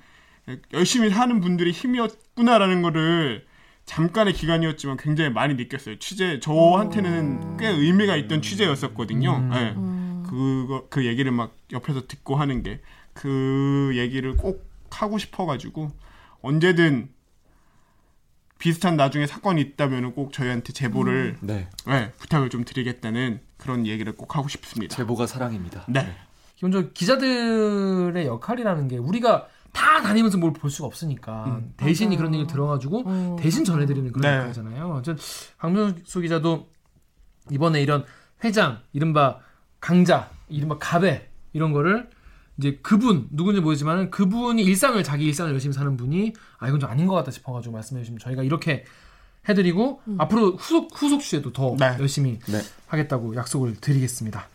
열심히 0.73 1.09
사는 1.09 1.39
분들의 1.39 1.71
힘이었구나라는 1.71 2.81
거를 2.81 3.45
잠깐의 3.85 4.33
기간이었지만 4.33 4.97
굉장히 4.97 5.29
많이 5.29 5.55
느꼈어요. 5.55 5.99
취재 5.99 6.39
저한테는 6.39 7.57
꽤 7.57 7.67
의미가 7.67 8.15
있던 8.15 8.41
취재였었거든요. 8.41 9.39
네. 9.49 9.73
그거 10.27 10.87
그 10.89 11.05
얘기를 11.05 11.31
막 11.31 11.55
옆에서 11.71 12.07
듣고 12.07 12.35
하는 12.35 12.63
게 12.63 12.81
그 13.13 13.91
얘기를 13.95 14.35
꼭 14.35 14.69
하고 14.89 15.17
싶어가지고 15.17 15.91
언제든 16.41 17.09
비슷한 18.57 18.95
나중에 18.95 19.25
사건이 19.25 19.61
있다면 19.61 20.13
꼭 20.13 20.33
저희한테 20.33 20.73
제보를 20.73 21.37
네. 21.41 21.67
네, 21.87 22.11
부탁을 22.19 22.49
좀 22.49 22.63
드리겠다는 22.63 23.39
그런 23.57 23.87
얘기를 23.87 24.13
꼭 24.13 24.35
하고 24.35 24.47
싶습니다. 24.47 24.95
제보가 24.95 25.25
사랑입니다. 25.25 25.85
네. 25.87 26.15
기본적으로 26.55 26.91
기자들의 26.93 28.25
역할이라는 28.27 28.87
게 28.87 28.97
우리가 28.97 29.47
다 29.71 30.01
다니면서 30.01 30.37
뭘 30.37 30.53
볼 30.53 30.69
수가 30.69 30.87
없으니까 30.87 31.61
대신이 31.77 32.17
그런 32.17 32.33
얘기를 32.33 32.47
들어가지고 32.47 33.03
음. 33.07 33.35
대신 33.39 33.63
전해드리는 33.63 34.11
그런 34.11 34.29
네. 34.31 34.37
역할이잖아요. 34.37 35.01
전 35.03 35.17
강명수 35.57 36.21
기자도 36.21 36.67
이번에 37.49 37.81
이런 37.81 38.05
회장, 38.43 38.79
이른바 38.93 39.39
강자, 39.79 40.29
이른바 40.49 40.77
가배 40.77 41.29
이런 41.53 41.71
거를 41.71 42.09
이제 42.57 42.79
그분 42.83 43.27
누군지 43.31 43.61
모르지만 43.61 44.11
그분이 44.11 44.61
일상을 44.63 45.01
자기 45.03 45.25
일상을 45.25 45.51
열심히 45.51 45.73
사는 45.73 45.95
분이 45.97 46.33
아 46.59 46.67
이건 46.67 46.79
좀 46.79 46.89
아닌 46.89 47.07
것 47.07 47.15
같다 47.15 47.31
싶어가지고 47.31 47.73
말씀해 47.73 48.01
주시면 48.01 48.19
저희가 48.19 48.43
이렇게 48.43 48.85
해드리고 49.49 50.01
앞으로 50.19 50.57
후속 50.57 50.89
후속 50.93 51.21
취재도 51.21 51.53
더 51.53 51.75
네. 51.79 51.95
열심히 51.99 52.39
네. 52.47 52.61
하겠다고 52.87 53.35
약속을 53.35 53.75
드리겠습니다. 53.77 54.47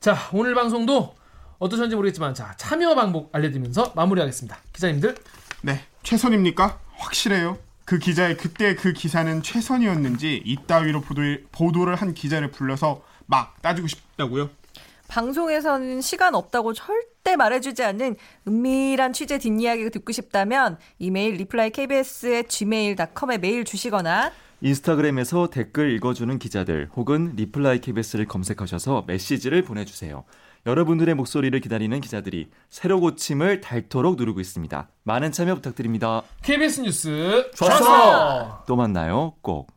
자 0.00 0.16
오늘 0.32 0.54
방송도 0.54 1.14
어떠셨는지 1.62 1.94
모르겠지만 1.94 2.34
자 2.34 2.54
참여 2.56 2.94
방법 2.96 3.28
알려드리면서 3.32 3.92
마무리하겠습니다. 3.94 4.58
기자님들 4.72 5.14
네. 5.62 5.80
최선입니까? 6.02 6.80
확실해요. 6.96 7.58
그 7.84 7.98
기자의 7.98 8.36
그때 8.36 8.74
그 8.74 8.92
기사는 8.92 9.42
최선이었는지 9.42 10.42
이따위로 10.44 11.00
보도, 11.02 11.22
보도 11.52 11.84
를 11.84 11.94
한 11.94 12.14
기자를 12.14 12.50
불러서 12.50 13.02
막 13.26 13.60
따지고 13.62 13.86
싶다고요? 13.86 14.50
방송에서는 15.06 16.00
시간 16.00 16.34
없다고 16.34 16.72
절대 16.72 17.36
말해주지 17.36 17.84
않는 17.84 18.16
은밀한 18.48 19.12
취재 19.12 19.38
뒷이야기가 19.38 19.90
듣고 19.90 20.10
싶다면 20.12 20.78
이메일 20.98 21.34
reply 21.34 21.70
kbs의 21.70 22.48
gmail.com에 22.48 23.38
메일 23.38 23.64
주시거나 23.64 24.32
인스타그램에서 24.62 25.50
댓글 25.50 25.90
읽어주는 25.92 26.38
기자들 26.38 26.88
혹은 26.94 27.34
reply 27.36 27.80
KBS를 27.80 28.26
검색하셔서 28.26 29.04
메시지를 29.06 29.62
보내주세요. 29.62 30.24
여러분들의 30.66 31.14
목소리를 31.14 31.58
기다리는 31.60 32.00
기자들이 32.00 32.48
새로 32.68 33.00
고침을 33.00 33.60
닳도록 33.60 34.16
누르고 34.16 34.40
있습니다. 34.40 34.88
많은 35.02 35.32
참여 35.32 35.56
부탁드립니다. 35.56 36.22
KBS 36.42 36.80
뉴스 36.82 37.50
좋았어! 37.54 38.64
또 38.66 38.76
만나요. 38.76 39.34
꼭. 39.42 39.72